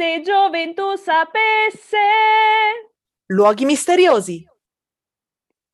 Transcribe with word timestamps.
Se 0.00 0.22
gioventù 0.22 0.96
sapesse. 0.96 1.98
Luoghi 3.26 3.66
misteriosi. 3.66 4.42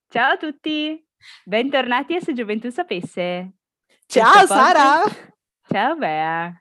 Ciao 0.09 0.33
a 0.33 0.37
tutti, 0.37 1.01
bentornati 1.45 2.17
a 2.17 2.21
Se 2.21 2.33
gioventù 2.33 2.69
sapesse. 2.71 3.53
Ciao 4.05 4.33
Questo 4.33 4.47
Sara. 4.49 5.01
podcast- 5.03 5.33
Ciao 5.69 5.95
Bea. 5.95 6.53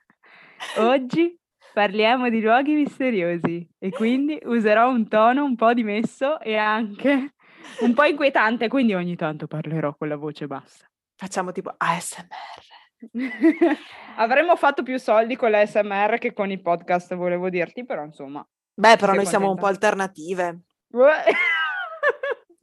Oggi 0.76 1.36
parliamo 1.72 2.28
di 2.28 2.40
luoghi 2.40 2.74
misteriosi 2.74 3.68
e 3.80 3.90
quindi 3.90 4.38
userò 4.44 4.88
un 4.88 5.08
tono 5.08 5.42
un 5.42 5.56
po' 5.56 5.74
dimesso 5.74 6.38
e 6.38 6.54
anche 6.54 7.34
un 7.80 7.94
po' 7.94 8.04
inquietante, 8.04 8.68
quindi 8.68 8.94
ogni 8.94 9.16
tanto 9.16 9.48
parlerò 9.48 9.92
con 9.96 10.06
la 10.06 10.16
voce 10.16 10.46
bassa. 10.46 10.88
Facciamo 11.16 11.50
tipo 11.50 11.74
ASMR. 11.76 12.75
Avremmo 14.16 14.56
fatto 14.56 14.82
più 14.82 14.98
soldi 14.98 15.36
con 15.36 15.50
la 15.50 15.64
SMR 15.64 16.18
che 16.18 16.32
con 16.32 16.50
i 16.50 16.60
podcast, 16.60 17.14
volevo 17.14 17.48
dirti, 17.50 17.84
però 17.84 18.04
insomma. 18.04 18.46
Beh, 18.74 18.96
però 18.96 19.14
noi 19.14 19.26
siamo 19.26 19.48
un 19.48 19.56
po' 19.56 19.62
contenta? 19.62 19.86
alternative. 19.86 20.60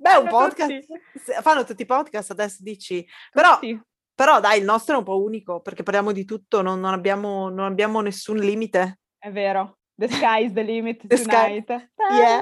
Beh, 0.04 0.16
un 0.18 0.28
Fanno 0.28 0.30
podcast. 0.30 0.86
tutti. 0.86 1.42
Fanno 1.42 1.64
tutti 1.64 1.82
i 1.82 1.86
podcast 1.86 2.32
adesso 2.32 2.58
dici. 2.60 3.08
Però, 3.32 3.60
però 4.14 4.40
dai, 4.40 4.60
il 4.60 4.66
nostro 4.66 4.96
è 4.96 4.98
un 4.98 5.04
po' 5.04 5.22
unico 5.24 5.62
perché 5.62 5.82
parliamo 5.82 6.12
di 6.12 6.26
tutto, 6.26 6.62
non, 6.62 6.80
non 6.80 6.94
abbiamo, 6.94 7.50
non 7.50 7.66
abbiamo 7.66 8.02
nessun 8.02 8.38
limite. 8.38 9.00
È 9.18 9.32
vero. 9.32 9.78
The 9.96 10.10
sky 10.10 10.46
is 10.46 10.54
the 10.54 10.64
limit 10.64 11.06
The 11.06 11.18
sky- 11.18 11.64
tonight. 11.64 11.90
Yeah. 12.12 12.42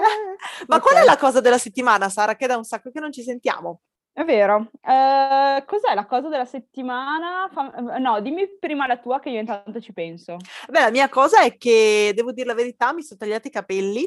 Ma 0.67 0.79
qual 0.79 0.95
è 0.95 1.03
la 1.03 1.17
cosa 1.17 1.41
della 1.41 1.57
settimana, 1.57 2.09
Sara? 2.09 2.35
Che 2.35 2.45
è 2.45 2.47
da 2.47 2.57
un 2.57 2.63
sacco 2.63 2.91
che 2.91 2.99
non 2.99 3.11
ci 3.11 3.21
sentiamo. 3.23 3.81
È 4.13 4.25
vero. 4.25 4.69
Eh, 4.81 5.63
cos'è 5.65 5.93
la 5.93 6.05
cosa 6.05 6.27
della 6.27 6.45
settimana? 6.45 7.49
Fam- 7.51 7.97
no, 7.99 8.19
dimmi 8.19 8.57
prima 8.59 8.85
la 8.85 8.97
tua 8.97 9.19
che 9.19 9.29
io 9.29 9.39
intanto 9.39 9.79
ci 9.79 9.93
penso. 9.93 10.35
Beh, 10.69 10.81
la 10.81 10.91
mia 10.91 11.07
cosa 11.07 11.41
è 11.43 11.57
che, 11.57 12.11
devo 12.13 12.33
dire 12.33 12.47
la 12.47 12.53
verità, 12.53 12.93
mi 12.93 13.03
sono 13.03 13.19
tagliati 13.19 13.47
i 13.47 13.51
capelli 13.51 14.03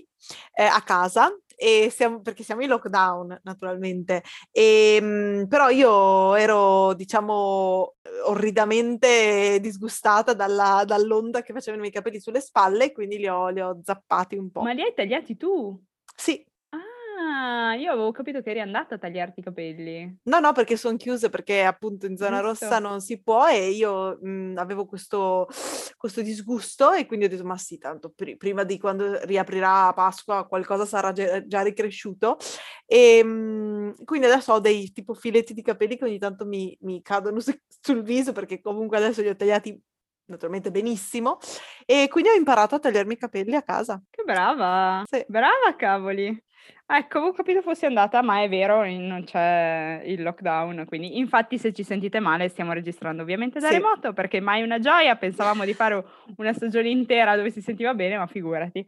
eh, 0.53 0.65
a 0.65 0.83
casa 0.83 1.35
e 1.57 1.89
siamo, 1.91 2.21
perché 2.21 2.43
siamo 2.43 2.61
in 2.63 2.69
lockdown, 2.69 3.41
naturalmente. 3.45 4.23
E, 4.53 5.01
mh, 5.01 5.47
però 5.49 5.71
io 5.71 6.35
ero, 6.35 6.93
diciamo, 6.93 7.95
orridamente 8.27 9.59
disgustata 9.61 10.35
dalla- 10.35 10.85
dall'onda 10.85 11.41
che 11.41 11.55
facevano 11.55 11.79
i 11.79 11.89
miei 11.89 11.93
capelli 11.95 12.21
sulle 12.21 12.41
spalle, 12.41 12.93
quindi 12.93 13.17
li 13.17 13.27
ho, 13.27 13.49
li 13.49 13.61
ho 13.61 13.81
zappati 13.83 14.37
un 14.37 14.51
po'. 14.51 14.61
Ma 14.61 14.73
li 14.73 14.83
hai 14.83 14.93
tagliati 14.95 15.37
tu? 15.39 15.83
Sì, 16.15 16.45
Ah, 17.17 17.75
io 17.77 17.93
avevo 17.93 18.11
capito 18.11 18.41
che 18.43 18.51
eri 18.51 18.61
andata 18.61 18.97
a 18.97 18.99
tagliarti 18.99 19.41
i 19.41 19.43
capelli. 19.43 20.19
no, 20.25 20.39
no, 20.41 20.53
perché 20.53 20.77
sono 20.77 20.97
chiuse, 20.97 21.29
perché 21.31 21.63
appunto 21.63 22.07
in 22.07 22.17
zona 22.17 22.41
rossa 22.41 22.69
Giusto. 22.69 22.81
non 22.81 23.01
si 23.01 23.23
può 23.23 23.47
e 23.49 23.71
io 23.71 24.19
mh, 24.21 24.55
avevo 24.57 24.85
questo, 24.85 25.47
questo 25.97 26.23
disgusto 26.23 26.93
e 26.93 27.07
quindi 27.07 27.27
ho 27.27 27.29
detto, 27.29 27.45
ma 27.45 27.57
sì, 27.57 27.79
tanto 27.79 28.11
pri- 28.15 28.37
prima 28.37 28.65
di 28.65 28.79
quando 28.79 29.19
riaprirà 29.25 29.93
Pasqua 29.93 30.47
qualcosa 30.47 30.87
sarà 30.87 31.13
già, 31.13 31.47
già 31.47 31.63
ricresciuto. 31.63 32.37
E 32.85 33.23
mh, 33.23 34.05
quindi 34.05 34.27
adesso 34.27 34.53
ho 34.55 34.61
dei 34.61 34.91
tipo 34.93 35.15
filetti 35.15 35.55
di 35.55 35.63
capelli 35.63 35.97
che 35.97 36.05
ogni 36.05 36.19
tanto 36.19 36.45
mi, 36.47 36.77
mi 36.83 37.01
cadono 37.01 37.39
su- 37.41 37.57
sul 37.81 38.03
viso 38.03 38.33
perché 38.33 38.61
comunque 38.61 38.97
adesso 38.97 39.21
li 39.23 39.29
ho 39.29 39.37
tagliati 39.37 39.81
naturalmente 40.27 40.71
benissimo 40.71 41.39
e 41.85 42.09
quindi 42.09 42.31
ho 42.31 42.35
imparato 42.35 42.75
a 42.75 42.79
tagliarmi 42.79 43.13
i 43.13 43.17
capelli 43.19 43.55
a 43.55 43.63
casa. 43.63 44.03
Che 44.11 44.23
brava! 44.25 45.03
Sì. 45.07 45.23
Brava, 45.29 45.77
cavoli! 45.77 46.44
Ecco, 46.87 47.17
avevo 47.19 47.33
capito 47.33 47.63
fossi 47.63 47.87
andata, 47.87 48.21
ma 48.23 48.43
è 48.43 48.49
vero, 48.49 48.85
non 48.85 49.25
c'è 49.25 50.03
il 50.05 50.23
lockdown, 50.23 50.85
quindi 50.87 51.17
infatti 51.19 51.57
se 51.57 51.73
ci 51.73 51.83
sentite 51.83 52.21
male 52.21 52.49
stiamo 52.49 52.73
registrando 52.75 53.23
ovviamente 53.23 53.59
da 53.59 53.69
Sì. 53.69 53.75
remoto, 53.75 54.13
perché 54.13 54.41
mai 54.41 54.63
una 54.63 54.79
gioia, 54.79 55.17
pensavamo 55.17 55.65
di 55.65 55.73
fare 55.73 56.05
una 56.37 56.53
stagione 56.53 56.91
intera 56.91 57.37
dove 57.37 57.51
si 57.51 57.63
sentiva 57.63 57.95
bene, 57.95 58.19
ma 58.19 58.27
figurati. 58.27 58.87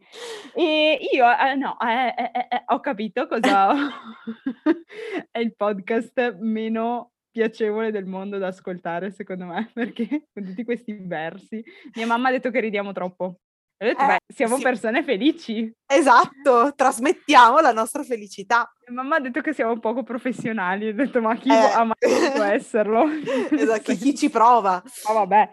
E 0.55 0.99
io, 1.11 1.25
eh, 1.27 1.55
no, 1.55 1.75
eh, 1.79 2.13
eh, 2.15 2.31
eh, 2.33 2.47
eh, 2.49 2.63
ho 2.67 2.79
capito 2.81 3.25
cosa 3.27 3.73
è 5.31 5.39
il 5.39 5.55
podcast 5.55 6.37
meno 6.39 7.13
piacevole 7.31 7.91
del 7.91 8.05
mondo 8.05 8.37
da 8.37 8.47
ascoltare, 8.47 9.09
secondo 9.11 9.45
me, 9.45 9.69
perché 9.73 10.27
con 10.33 10.43
tutti 10.43 10.63
questi 10.63 10.97
versi. 11.01 11.63
Mia 11.95 12.05
mamma 12.05 12.29
ha 12.29 12.31
detto 12.31 12.51
che 12.51 12.59
ridiamo 12.59 12.91
troppo. 12.93 13.39
E 13.79 13.85
ho 13.85 13.89
detto, 13.89 14.03
Eh, 14.03 14.07
beh, 14.07 14.17
siamo 14.33 14.55
sì. 14.57 14.63
persone 14.63 15.03
felici. 15.03 15.71
Esatto, 15.85 16.73
trasmettiamo 16.75 17.59
la 17.59 17.71
nostra 17.71 18.01
felicità. 18.03 18.71
Mia 18.87 19.01
mamma 19.01 19.17
ha 19.17 19.19
detto 19.19 19.41
che 19.41 19.53
siamo 19.53 19.77
poco 19.79 20.03
professionali. 20.03 20.87
Ho 20.89 20.93
detto, 20.93 21.21
ma 21.21 21.35
chi 21.35 21.49
Eh. 21.49 21.55
può, 21.57 21.71
ah, 21.73 21.83
ma 21.83 21.93
può 21.99 22.43
esserlo? 22.43 23.05
Esatto, 23.51 23.93
chi, 23.93 24.15
ci 24.15 24.29
prova. 24.31 24.81
Ma 25.07 25.13
vabbè, 25.13 25.49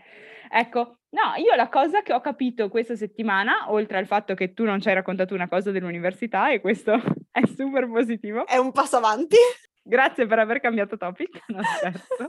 ecco, 0.50 0.98
no, 1.10 1.34
io 1.36 1.54
la 1.54 1.68
cosa 1.68 2.00
che 2.02 2.14
ho 2.14 2.20
capito 2.22 2.68
questa 2.70 2.96
settimana, 2.96 3.70
oltre 3.70 3.98
al 3.98 4.06
fatto 4.06 4.32
che 4.34 4.54
tu 4.54 4.64
non 4.64 4.80
ci 4.80 4.88
hai 4.88 4.94
raccontato 4.94 5.34
una 5.34 5.48
cosa 5.48 5.70
dell'università, 5.70 6.50
e 6.50 6.60
questo 6.60 6.92
è 7.30 7.44
super 7.46 7.86
positivo, 7.88 8.46
È 8.46 8.56
un 8.56 8.72
passo 8.72 8.96
avanti. 8.96 9.36
grazie 9.82 10.26
per 10.26 10.38
aver 10.38 10.60
cambiato 10.60 10.96
topic, 10.96 11.42
non 11.48 11.62
scherzo, 11.62 12.24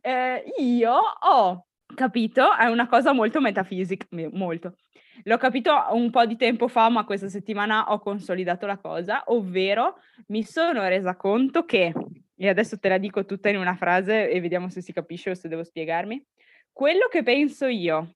Eh, 0.00 0.44
io 0.58 0.94
ho 1.20 1.66
capito, 1.94 2.56
è 2.56 2.66
una 2.66 2.86
cosa 2.86 3.12
molto 3.12 3.40
metafisica, 3.40 4.06
me- 4.10 4.28
molto. 4.32 4.76
L'ho 5.24 5.36
capito 5.36 5.72
un 5.92 6.10
po' 6.10 6.24
di 6.24 6.36
tempo 6.36 6.66
fa, 6.68 6.88
ma 6.88 7.04
questa 7.04 7.28
settimana 7.28 7.92
ho 7.92 7.98
consolidato 7.98 8.66
la 8.66 8.78
cosa, 8.78 9.22
ovvero 9.26 9.96
mi 10.28 10.42
sono 10.42 10.86
resa 10.88 11.14
conto 11.16 11.64
che, 11.64 11.92
e 12.36 12.48
adesso 12.48 12.78
te 12.78 12.88
la 12.88 12.96
dico 12.98 13.24
tutta 13.26 13.50
in 13.50 13.58
una 13.58 13.74
frase 13.76 14.30
e 14.30 14.40
vediamo 14.40 14.70
se 14.70 14.80
si 14.80 14.92
capisce 14.92 15.30
o 15.30 15.34
se 15.34 15.48
devo 15.48 15.62
spiegarmi, 15.62 16.24
quello 16.72 17.08
che 17.10 17.22
penso 17.22 17.66
io, 17.66 18.14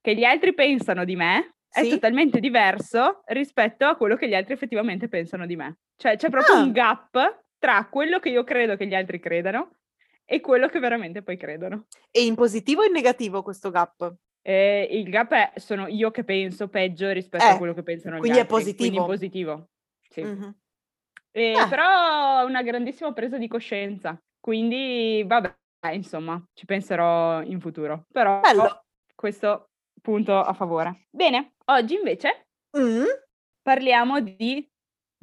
che 0.00 0.16
gli 0.16 0.24
altri 0.24 0.52
pensano 0.52 1.04
di 1.04 1.14
me, 1.14 1.54
è 1.70 1.84
Sì. 1.84 1.90
totalmente 1.90 2.40
diverso 2.40 3.22
rispetto 3.26 3.86
a 3.86 3.94
quello 3.96 4.16
che 4.16 4.28
gli 4.28 4.34
altri 4.34 4.52
effettivamente 4.54 5.08
pensano 5.08 5.46
di 5.46 5.54
me. 5.56 5.78
Cioè 5.96 6.16
c'è 6.16 6.28
proprio 6.28 6.56
Ah. 6.56 6.62
un 6.62 6.72
gap 6.72 7.44
tra 7.58 7.86
quello 7.88 8.18
che 8.18 8.30
io 8.30 8.42
credo 8.42 8.76
che 8.76 8.86
gli 8.88 8.94
altri 8.94 9.20
credano 9.20 9.76
e 10.24 10.40
quello 10.40 10.68
che 10.68 10.78
veramente 10.78 11.22
poi 11.22 11.36
credono. 11.36 11.86
E 12.10 12.24
in 12.24 12.34
positivo 12.34 12.82
o 12.82 12.84
in 12.84 12.92
negativo 12.92 13.42
questo 13.42 13.70
gap? 13.70 14.14
E 14.44 14.88
il 14.90 15.08
gap 15.08 15.32
è 15.32 15.52
sono 15.56 15.86
io 15.86 16.10
che 16.10 16.24
penso 16.24 16.68
peggio 16.68 17.10
rispetto 17.10 17.44
Eh, 17.44 17.48
a 17.48 17.56
quello 17.58 17.74
che 17.74 17.82
pensano 17.82 18.16
gli 18.16 18.20
quindi 18.20 18.38
è 18.38 18.40
altri. 18.42 18.74
Quindi 18.74 18.96
positivo. 18.98 19.06
positivo. 19.06 19.68
Sì. 20.10 20.22
Mhm. 20.22 20.56
E 21.30 21.52
Ah. 21.54 21.68
Però 21.68 22.40
è 22.40 22.44
una 22.44 22.62
grandissima 22.62 23.12
presa 23.12 23.38
di 23.38 23.48
coscienza. 23.48 24.20
Quindi, 24.40 25.22
vabbè, 25.26 25.54
insomma, 25.92 26.42
ci 26.52 26.66
penserò 26.66 27.40
in 27.42 27.60
futuro. 27.60 28.04
Però 28.12 28.40
Bello. 28.40 28.84
questo 29.14 29.70
punto 30.02 30.36
a 30.38 30.52
favore. 30.52 31.06
Bene, 31.10 31.52
oggi 31.66 31.94
invece 31.94 32.46
Mm. 32.76 33.04
parliamo 33.62 34.20
di 34.20 34.66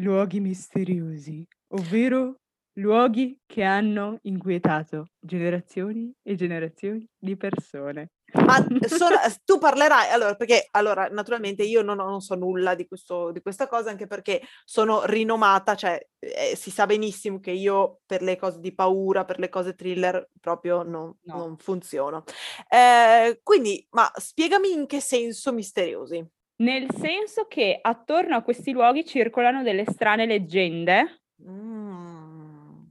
luoghi 0.01 0.39
misteriosi, 0.39 1.45
ovvero 1.73 2.35
luoghi 2.79 3.40
che 3.45 3.63
hanno 3.63 4.17
inquietato 4.23 5.07
generazioni 5.19 6.12
e 6.23 6.35
generazioni 6.35 7.06
di 7.17 7.35
persone. 7.35 8.12
Ma 8.45 8.56
sono- 8.88 9.16
tu 9.44 9.57
parlerai, 9.57 10.12
allora, 10.12 10.35
perché 10.35 10.67
allora, 10.72 11.07
naturalmente 11.07 11.63
io 11.63 11.81
non, 11.81 11.97
non 11.97 12.22
so 12.22 12.35
nulla 12.35 12.75
di, 12.75 12.88
questo, 12.88 13.31
di 13.31 13.41
questa 13.41 13.67
cosa, 13.67 13.90
anche 13.90 14.06
perché 14.06 14.41
sono 14.66 15.03
rinomata, 15.06 15.75
cioè 15.75 16.00
eh, 16.19 16.56
si 16.56 16.69
sa 16.69 16.85
benissimo 16.85 17.40
che 17.40 17.51
io 17.51 18.01
per 18.06 18.22
le 18.22 18.38
cose 18.38 18.59
di 18.59 18.73
paura, 18.73 19.25
per 19.25 19.40
le 19.40 19.50
cose 19.50 19.73
thriller, 19.73 20.29
proprio 20.40 20.84
non, 20.84 21.16
No. 21.23 21.38
non 21.38 21.57
funziono. 21.57 22.23
Eh, 22.69 23.40
quindi, 23.44 23.85
ma 23.91 24.09
spiegami 24.16 24.72
in 24.72 24.85
che 24.85 25.01
senso 25.01 25.51
misteriosi. 25.51 26.23
Nel 26.57 26.88
senso 26.94 27.46
che 27.47 27.79
attorno 27.81 28.35
a 28.35 28.41
questi 28.44 28.72
luoghi 28.73 29.06
circolano 29.06 29.63
delle 29.63 29.85
strane 29.90 30.25
leggende. 30.25 31.22
Mm. 31.41 31.88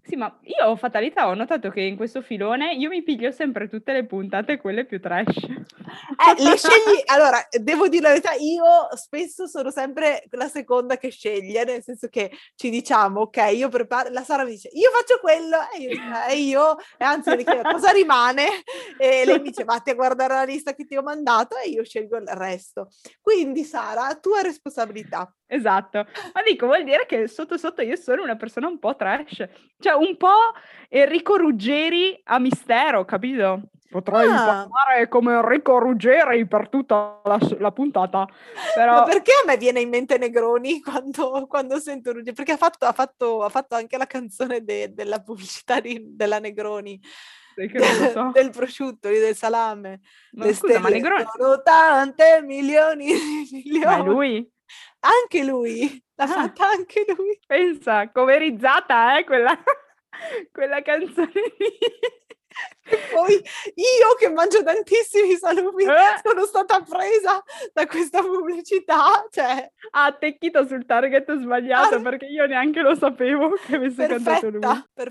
Sì, 0.08 0.16
ma 0.16 0.34
io 0.44 0.74
fatalità, 0.76 1.28
ho 1.28 1.34
notato 1.34 1.68
che 1.68 1.82
in 1.82 1.94
questo 1.94 2.22
filone 2.22 2.72
io 2.72 2.88
mi 2.88 3.02
piglio 3.02 3.30
sempre 3.30 3.68
tutte 3.68 3.92
le 3.92 4.06
puntate, 4.06 4.56
quelle 4.56 4.86
più 4.86 5.02
trash. 5.02 5.36
Eh, 5.36 6.42
le 6.42 6.56
scegli, 6.56 7.02
allora, 7.04 7.46
devo 7.50 7.88
dire 7.88 8.04
la 8.04 8.08
verità, 8.08 8.32
io 8.32 8.64
spesso 8.96 9.46
sono 9.46 9.70
sempre 9.70 10.24
la 10.30 10.48
seconda 10.48 10.96
che 10.96 11.10
sceglie, 11.10 11.62
nel 11.64 11.82
senso 11.82 12.08
che 12.08 12.30
ci 12.54 12.70
diciamo, 12.70 13.20
ok, 13.20 13.50
io 13.52 13.68
preparo, 13.68 14.08
la 14.08 14.22
Sara 14.22 14.44
mi 14.44 14.52
dice, 14.52 14.70
io 14.72 14.88
faccio 14.90 15.18
quello, 15.20 15.58
e 15.76 15.78
io, 15.78 16.00
e 16.30 16.36
io 16.36 16.76
e 16.96 17.04
anzi 17.04 17.36
le 17.36 17.44
chiedo 17.44 17.68
cosa 17.70 17.90
rimane, 17.90 18.46
e 18.96 19.26
lei 19.26 19.40
mi 19.40 19.50
dice, 19.50 19.64
vatti 19.64 19.90
a 19.90 19.94
guardare 19.94 20.32
la 20.32 20.44
lista 20.44 20.72
che 20.72 20.86
ti 20.86 20.96
ho 20.96 21.02
mandato, 21.02 21.58
e 21.58 21.68
io 21.68 21.84
scelgo 21.84 22.16
il 22.16 22.28
resto. 22.28 22.88
Quindi 23.20 23.62
Sara, 23.62 24.14
tua 24.14 24.40
responsabilità. 24.40 25.30
Esatto, 25.50 26.06
ma 26.34 26.42
dico, 26.46 26.66
vuol 26.66 26.84
dire 26.84 27.06
che 27.06 27.26
sotto 27.26 27.56
sotto 27.56 27.80
io 27.80 27.96
sono 27.96 28.22
una 28.22 28.36
persona 28.36 28.68
un 28.68 28.78
po' 28.78 28.94
trash, 28.96 29.48
cioè 29.78 29.94
un 29.94 30.16
po' 30.18 30.52
Enrico 30.90 31.36
Ruggeri 31.38 32.20
a 32.24 32.38
mistero, 32.38 33.04
capito? 33.06 33.62
Potrei 33.90 34.28
Ah. 34.28 34.66
parlare 34.68 35.08
come 35.08 35.32
Enrico 35.32 35.78
Ruggeri 35.78 36.46
per 36.46 36.68
tutta 36.68 37.22
la, 37.24 37.38
la 37.58 37.72
puntata, 37.72 38.18
Ma 38.18 38.26
però 38.74 39.04
perché 39.04 39.32
a 39.42 39.46
me 39.46 39.56
viene 39.56 39.80
in 39.80 39.88
mente 39.88 40.18
Negroni 40.18 40.82
quando, 40.84 41.46
quando 41.48 41.78
sento 41.80 42.12
Ruggeri? 42.12 42.34
Perché 42.36 42.52
ha 42.52 42.56
fatto, 42.58 42.84
ha 42.84 42.92
fatto- 42.92 43.42
ha 43.42 43.48
fatto 43.48 43.74
anche 43.74 43.96
la 43.96 44.06
canzone 44.06 44.62
de- 44.62 44.92
della 44.92 45.20
pubblicità 45.22 45.80
di- 45.80 46.14
della 46.14 46.38
Negroni. 46.38 47.00
So. 48.12 48.30
del 48.36 48.50
prosciutto, 48.50 49.08
del 49.08 49.34
salame. 49.34 50.00
Ma 50.32 50.52
scusa, 50.52 50.78
ma 50.78 50.90
Negroni 50.90 51.24
sono 51.36 51.60
tante 51.62 52.40
milioni 52.44 53.06
di 53.50 53.80
ma 53.82 53.94
è 53.94 54.02
milioni. 54.02 54.04
lui? 54.04 54.52
Anche 55.00 55.44
lui, 55.44 56.02
l'ha 56.16 56.24
Ah. 56.24 56.26
fatta 56.28 56.68
anche 56.70 57.04
lui. 57.16 57.38
Pensa, 57.46 58.10
coverizzata, 58.10 59.18
eh, 59.18 59.24
quella 59.24 59.56
quella 60.52 60.82
canzone 60.82 61.30
lì. 61.58 61.78
E 62.90 62.96
poi 63.12 63.34
io 63.34 64.14
che 64.18 64.28
mangio 64.30 64.64
tantissimi 64.64 65.36
salumi 65.36 65.84
Eh, 65.84 66.18
sono 66.24 66.44
stata 66.44 66.80
presa 66.80 67.40
da 67.72 67.86
questa 67.86 68.20
pubblicità, 68.20 69.24
cioè 69.30 69.70
ha 69.90 70.04
attecchito 70.06 70.66
sul 70.66 70.84
target 70.86 71.38
sbagliato 71.38 71.96
Ah. 71.96 72.00
perché 72.00 72.26
io 72.26 72.46
neanche 72.46 72.80
lo 72.80 72.96
sapevo 72.96 73.50
che 73.64 73.76
avesse 73.76 74.06
cantato 74.08 74.48
lui. 74.50 74.60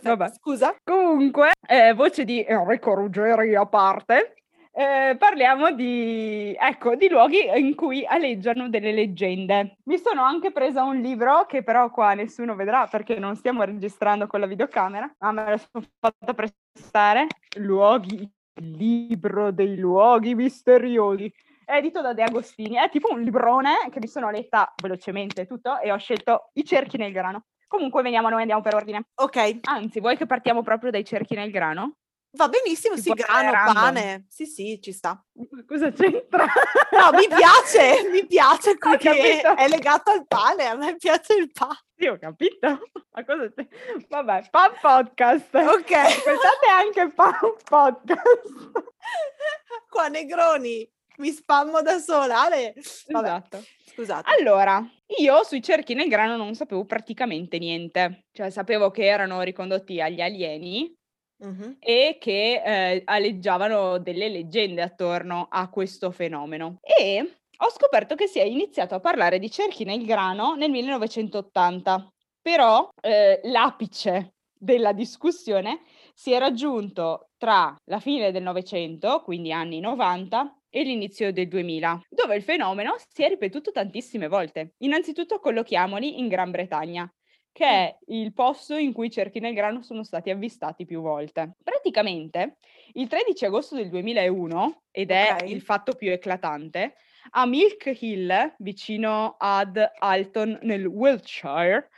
Vabbè. 0.02 0.32
Scusa? 0.34 0.76
Comunque, 0.84 1.52
eh, 1.66 1.94
voce 1.94 2.26
di 2.26 2.44
Enrico 2.46 2.94
Ruggeri 2.96 3.56
a 3.56 3.66
parte, 3.66 4.34
eh, 4.78 5.16
parliamo 5.18 5.72
di, 5.72 6.56
ecco, 6.56 6.94
di 6.96 7.10
luoghi 7.10 7.50
in 7.56 7.74
cui 7.74 8.06
aleggiano 8.06 8.70
delle 8.70 8.92
leggende. 8.92 9.78
Mi 9.86 9.98
sono 9.98 10.22
anche 10.22 10.52
presa 10.52 10.84
un 10.84 10.98
libro 10.98 11.48
che 11.48 11.64
però 11.64 11.90
qua 11.90 12.14
nessuno 12.14 12.54
vedrà 12.54 12.86
perché 12.86 13.18
non 13.18 13.36
stiamo 13.36 13.64
registrando 13.64 14.28
con 14.28 14.40
la 14.40 14.46
videocamera, 14.46 15.12
ma 15.18 15.32
me 15.32 15.50
lo 15.50 15.58
sono 15.58 15.84
fatta 16.00 16.34
prestare. 16.36 17.26
Luoghi, 17.58 18.30
libro 18.62 19.50
dei 19.52 19.78
luoghi 19.78 20.36
misteriosi. 20.36 21.34
È 21.66 21.74
edito 21.74 22.02
da 22.02 22.14
De 22.14 22.22
Agostini, 22.22 22.76
è 22.76 22.88
tipo 22.92 23.12
un 23.12 23.22
librone 23.22 23.90
che 23.90 23.98
mi 24.00 24.08
sono 24.08 24.30
letta 24.30 24.72
velocemente 24.80 25.48
tutto 25.48 25.80
e 25.80 25.92
ho 25.92 25.98
scelto 25.98 26.52
i 26.54 26.64
cerchi 26.64 26.98
nel 26.98 27.12
grano. 27.12 27.46
Comunque 27.68 28.04
veniamo 28.04 28.30
noi, 28.30 28.42
andiamo 28.42 28.62
per 28.62 28.76
ordine. 28.76 29.08
Ok, 29.16 29.58
Anzi, 29.64 30.00
vuoi 30.00 30.16
che 30.16 30.28
partiamo 30.28 30.62
proprio 30.62 30.92
dai 30.92 31.04
cerchi 31.04 31.34
nel 31.34 31.50
grano? 31.50 31.96
Va 32.38 32.48
benissimo, 32.48 32.96
Si 32.96 33.02
sì, 33.02 33.12
grano, 33.12 33.52
random. 33.52 33.74
pane. 33.74 34.26
Sì, 34.30 34.46
sì, 34.46 34.80
ci 34.82 34.94
sta. 34.94 35.22
Cosa 35.68 35.92
c'entra? 35.92 36.46
No, 36.92 37.12
mi 37.18 37.28
piace, 37.28 38.08
mi 38.10 38.26
piace 38.26 38.78
perché 38.78 39.42
è 39.42 39.68
legato 39.68 40.12
al 40.12 40.26
pane, 40.26 40.66
a 40.66 40.76
me 40.76 40.96
piace 40.96 41.34
il 41.34 41.52
pane. 41.52 41.80
Sì, 41.98 42.06
ho 42.08 42.18
capito. 42.18 42.80
Ma 43.12 43.26
cosa 43.26 43.52
c'è? 43.52 43.68
Vabbè, 44.08 44.48
fan 44.50 44.72
podcast. 44.80 45.54
Ok. 45.56 45.92
Ascoltate 45.92 46.68
anche 46.72 47.12
fan 47.14 47.34
podcast. 47.68 48.72
Qua 49.90 50.08
Negroni, 50.08 50.90
mi 51.18 51.32
spammo 51.32 51.82
da 51.82 51.98
sola. 52.00 52.42
Ale. 52.44 52.74
Vabbè, 53.08 53.28
Esatto. 53.28 53.64
scusate. 53.94 54.30
Allora, 54.38 54.84
io 55.20 55.44
sui 55.44 55.62
cerchi 55.64 55.94
nel 55.96 56.08
grano 56.10 56.36
non 56.38 56.54
sapevo 56.56 56.86
praticamente 56.86 57.58
niente. 57.58 58.26
Cioè, 58.32 58.50
sapevo 58.52 58.92
che 58.92 59.06
erano 59.06 59.42
ricondotti 59.42 60.00
agli 60.02 60.22
alieni 60.22 60.96
Mhm. 61.40 61.78
e 61.80 62.18
che 62.20 62.62
eh, 62.66 63.02
aleggiavano 63.06 64.00
delle 64.00 64.28
leggende 64.30 64.82
attorno 64.82 65.48
a 65.50 65.70
questo 65.70 66.12
fenomeno. 66.12 66.78
E 66.82 67.38
ho 67.58 67.70
scoperto 67.72 68.16
che 68.16 68.28
si 68.28 68.40
è 68.40 68.44
iniziato 68.44 68.96
a 68.96 69.00
parlare 69.00 69.40
di 69.40 69.50
cerchi 69.50 69.84
nel 69.84 70.06
grano 70.06 70.56
nel 70.56 70.70
1980, 70.72 72.08
però 72.42 72.90
eh, 73.02 73.40
l'apice 73.44 74.34
della 74.60 74.94
discussione 74.94 75.82
si 76.14 76.32
è 76.32 76.40
raggiunto 76.40 77.30
tra 77.38 77.76
la 77.86 78.00
fine 78.00 78.32
del 78.32 78.42
Novecento, 78.44 79.22
quindi 79.22 79.52
anni 79.52 79.80
90, 79.80 80.58
e 80.70 80.84
l'inizio 80.84 81.32
del 81.32 81.48
2000, 81.48 82.02
dove 82.10 82.36
il 82.36 82.44
fenomeno 82.44 82.96
si 83.12 83.24
è 83.24 83.28
ripetuto 83.30 83.72
tantissime 83.72 84.28
volte. 84.28 84.74
Innanzitutto 84.80 85.40
collochiamoli 85.40 86.20
in 86.20 86.28
Gran 86.28 86.52
Bretagna, 86.52 87.10
che 87.58 87.66
è 87.66 87.98
il 88.10 88.34
posto 88.34 88.76
in 88.76 88.94
cui 88.94 89.08
i 89.08 89.12
cerchi 89.12 89.40
nel 89.40 89.56
grano 89.56 89.82
sono 89.82 90.04
stati 90.04 90.30
avvistati 90.30 90.86
più 90.86 91.02
volte. 91.02 91.56
Praticamente, 91.64 92.58
il 92.94 93.08
13 93.08 93.46
agosto 93.46 93.76
del 93.76 93.90
2001, 93.90 94.84
ed 94.92 95.10
è 95.10 95.42
Ok. 95.42 95.42
il 95.48 95.62
fatto 95.64 95.96
più 95.96 96.12
eclatante, 96.12 96.94
a 97.32 97.48
Milk 97.48 97.98
Hill, 98.00 98.54
vicino 98.60 99.38
ad 99.40 99.84
Alton 99.98 100.60
nel 100.62 100.86
Wiltshire, 100.86 101.90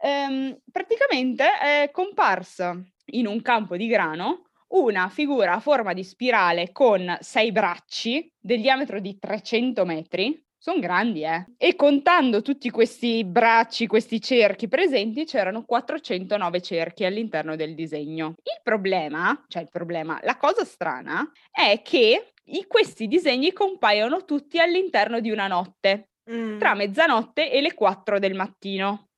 ehm, 0.00 0.58
praticamente 0.72 1.44
è 1.60 1.90
comparsa 1.92 2.76
in 3.12 3.28
un 3.28 3.40
campo 3.40 3.76
di 3.76 3.86
grano 3.86 4.48
una 4.74 5.08
figura 5.10 5.52
a 5.54 5.60
forma 5.60 5.92
di 5.92 6.02
spirale 6.02 6.72
con 6.72 7.16
sei 7.20 7.52
bracci 7.52 8.28
del 8.36 8.60
diametro 8.60 8.98
di 8.98 9.16
300 9.16 9.84
metri. 9.84 10.43
Sono 10.64 10.80
grandi, 10.80 11.22
eh. 11.24 11.44
E 11.58 11.76
contando 11.76 12.40
tutti 12.40 12.70
questi 12.70 13.22
bracci, 13.22 13.86
questi 13.86 14.18
cerchi 14.18 14.66
presenti, 14.66 15.26
c'erano 15.26 15.62
409 15.66 16.62
cerchi 16.62 17.04
all'interno 17.04 17.54
del 17.54 17.74
disegno. 17.74 18.36
Il 18.42 18.60
problema, 18.62 19.44
cioè 19.46 19.60
il 19.60 19.68
problema, 19.70 20.18
la 20.22 20.38
cosa 20.38 20.64
strana 20.64 21.30
è 21.50 21.82
che 21.82 22.32
i- 22.44 22.64
questi 22.66 23.08
disegni 23.08 23.52
compaiono 23.52 24.24
tutti 24.24 24.58
all'interno 24.58 25.20
di 25.20 25.30
una 25.30 25.48
notte, 25.48 26.12
Mm. 26.32 26.58
tra 26.58 26.72
mezzanotte 26.72 27.52
e 27.52 27.60
le 27.60 27.74
4 27.74 28.18
del 28.18 28.32
mattino. 28.32 29.08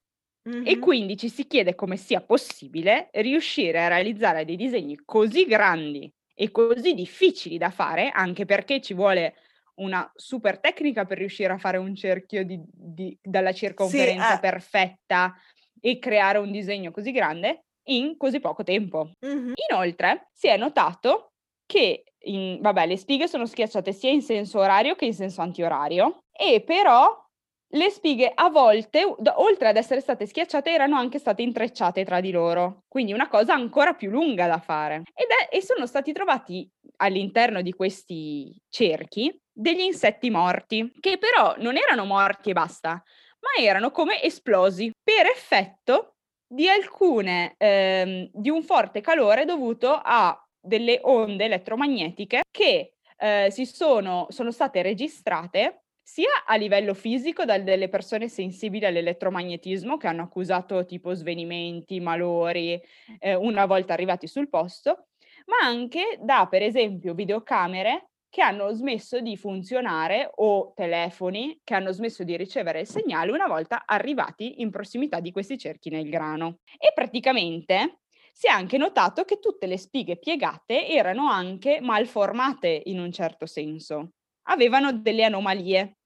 E 0.65 0.75
Mhm. 0.75 0.81
quindi 0.81 1.17
ci 1.17 1.29
si 1.29 1.47
chiede 1.47 1.77
come 1.77 1.97
sia 1.97 2.23
possibile 2.23 3.09
riuscire 3.13 3.85
a 3.85 3.89
realizzare 3.89 4.45
dei 4.45 4.57
disegni 4.57 4.99
così 5.05 5.45
grandi 5.45 6.13
e 6.35 6.51
così 6.51 6.93
difficili 6.95 7.57
da 7.57 7.71
fare, 7.71 8.11
anche 8.11 8.45
perché 8.45 8.81
ci 8.81 8.95
vuole 8.95 9.37
una 9.77 10.11
super 10.15 10.59
tecnica 10.61 11.05
per 11.05 11.19
riuscire 11.19 11.53
a 11.53 11.59
fare 11.59 11.77
un 11.79 11.95
cerchio 11.95 12.45
di- 12.45 12.61
di- 12.65 13.17
dalla 13.23 13.53
circonferenza 13.53 14.37
eh. 14.37 14.41
perfetta 14.41 15.35
e 15.81 15.99
creare 15.99 16.39
un 16.39 16.51
disegno 16.51 16.91
così 16.91 17.13
grande 17.13 17.65
in 17.89 18.17
così 18.17 18.41
poco 18.41 18.63
tempo. 18.65 19.11
Mhm. 19.21 19.53
Inoltre 19.71 20.29
si 20.33 20.49
è 20.49 20.57
notato 20.57 21.33
che 21.67 22.05
in- 22.27 22.59
vabbè, 22.61 22.87
le 22.87 22.97
spighe 22.97 23.29
sono 23.29 23.47
schiacciate 23.47 23.93
sia 23.93 24.11
in 24.11 24.23
senso 24.23 24.59
orario 24.59 24.95
che 24.95 25.05
in 25.05 25.15
senso 25.15 25.41
antiorario 25.43 26.19
e 26.33 26.63
però 26.63 27.23
le 27.71 27.91
spighe 27.91 28.31
a 28.33 28.49
volte, 28.49 29.05
oltre 29.35 29.69
ad 29.69 29.77
essere 29.77 30.01
state 30.01 30.25
schiacciate, 30.27 30.71
erano 30.71 30.97
anche 30.97 31.19
state 31.19 31.43
intrecciate 31.43 32.05
tra 32.05 32.21
di 32.21 32.31
loro, 32.31 32.85
quindi 32.89 33.13
una 33.13 33.29
cosa 33.29 33.55
ancora 33.55 33.93
più 33.95 34.09
lunga 34.11 34.47
da 34.47 34.59
fare. 34.59 35.03
Ed 35.13 35.27
è- 35.29 35.55
e 35.57 35.61
sono 35.63 35.87
stati 35.87 36.13
trovati 36.13 36.69
all'interno 36.99 37.63
di 37.63 37.73
questi 37.73 38.57
cerchi 38.69 39.37
degli 39.59 39.81
insetti 39.81 40.29
morti, 40.29 40.93
che 41.01 41.17
però 41.17 41.55
non 41.59 41.79
erano 41.79 42.05
morti 42.05 42.51
e 42.51 42.53
basta, 42.53 42.91
ma 42.91 43.63
erano 43.63 43.91
come 43.91 44.23
esplosi 44.23 44.91
per 45.03 45.27
effetto 45.27 46.17
di 46.47 46.69
alcune 46.69 47.55
ehm, 47.57 48.29
di 48.33 48.51
un 48.51 48.63
forte 48.63 49.01
calore 49.01 49.47
dovuto 49.47 49.99
a 50.03 50.39
delle 50.61 51.01
onde 51.05 51.47
elettromagnetiche 51.47 52.43
che 52.51 52.97
eh, 53.19 53.49
si 53.51 53.65
sono, 53.65 54.27
sono 54.29 54.51
state 54.51 54.83
registrate 54.83 55.85
sia 56.03 56.45
a 56.45 56.55
livello 56.57 56.93
fisico 56.93 57.45
da 57.45 57.59
delle 57.59 57.89
persone 57.89 58.29
sensibili 58.29 58.85
all'elettromagnetismo 58.85 59.97
che 59.97 60.07
hanno 60.07 60.23
accusato 60.23 60.85
tipo 60.85 61.15
svenimenti, 61.15 61.99
malori 61.99 62.81
eh, 63.19 63.35
una 63.35 63.65
volta 63.65 63.95
arrivati 63.95 64.29
sul 64.29 64.49
posto, 64.49 65.07
ma 65.47 65.67
anche 65.67 66.19
da 66.21 66.47
per 66.49 66.63
esempio 66.63 67.15
videocamere 67.15 68.11
che 68.29 68.43
hanno 68.43 68.73
smesso 68.73 69.21
di 69.21 69.37
funzionare 69.37 70.31
o 70.37 70.73
telefoni 70.75 71.61
che 71.65 71.75
hanno 71.75 71.93
smesso 71.93 72.25
di 72.25 72.37
ricevere 72.37 72.81
il 72.81 72.87
segnale 72.87 73.33
una 73.33 73.47
volta 73.47 73.85
arrivati 73.87 74.61
in 74.61 74.71
prossimità 74.71 75.21
di 75.21 75.31
questi 75.31 75.57
cerchi 75.59 75.91
nel 75.91 76.09
grano. 76.09 76.59
E 76.79 76.93
praticamente 76.95 78.01
si 78.33 78.47
è 78.47 78.51
anche 78.51 78.77
notato 78.77 79.25
che 79.25 79.39
tutte 79.39 79.67
le 79.67 79.79
spighe 79.79 80.19
piegate 80.19 80.89
erano 80.89 81.29
anche 81.29 81.81
malformate 81.81 82.83
in 82.87 83.01
un 83.01 83.11
certo 83.11 83.47
senso, 83.47 84.11
avevano 84.49 84.93
delle 84.93 85.25
anomalie 85.25 85.97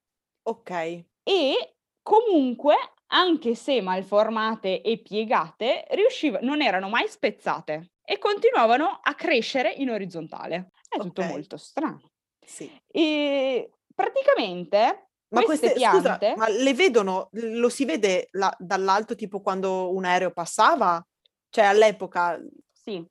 Ok. 0.45 0.71
e 1.23 1.77
comunque, 2.03 2.75
anche 3.12 3.55
se 3.55 3.81
malformate 3.81 4.83
e 4.83 5.00
piegate, 5.03 5.85
riusciva- 5.91 6.39
non 6.43 6.62
erano 6.62 6.89
mai 6.89 7.09
spezzate 7.09 7.93
e 8.03 8.19
continuavano 8.19 8.99
a 9.03 9.15
crescere 9.15 9.73
in 9.73 9.91
orizzontale. 9.91 10.73
È 10.89 10.99
tutto 10.99 11.23
Ok. 11.23 11.23
molto 11.25 11.57
strano. 11.57 12.10
Sì. 12.50 12.71
E 12.88 13.71
praticamente 13.95 15.11
Ma 15.28 15.42
queste, 15.42 15.71
queste, 15.73 15.88
scusa, 15.88 16.19
piante, 16.19 16.35
ma 16.37 16.49
le 16.49 16.75
vedono, 16.75 17.28
lo 17.33 17.69
si 17.69 17.85
vede 17.85 18.28
la- 18.33 18.54
dall'alto 18.59 19.14
tipo 19.14 19.40
quando 19.40 19.95
un 19.95 20.04
aereo 20.04 20.33
passava? 20.33 21.00
Cioè 21.49 21.64
all'epoca, 21.64 22.40
sì, 22.73 23.04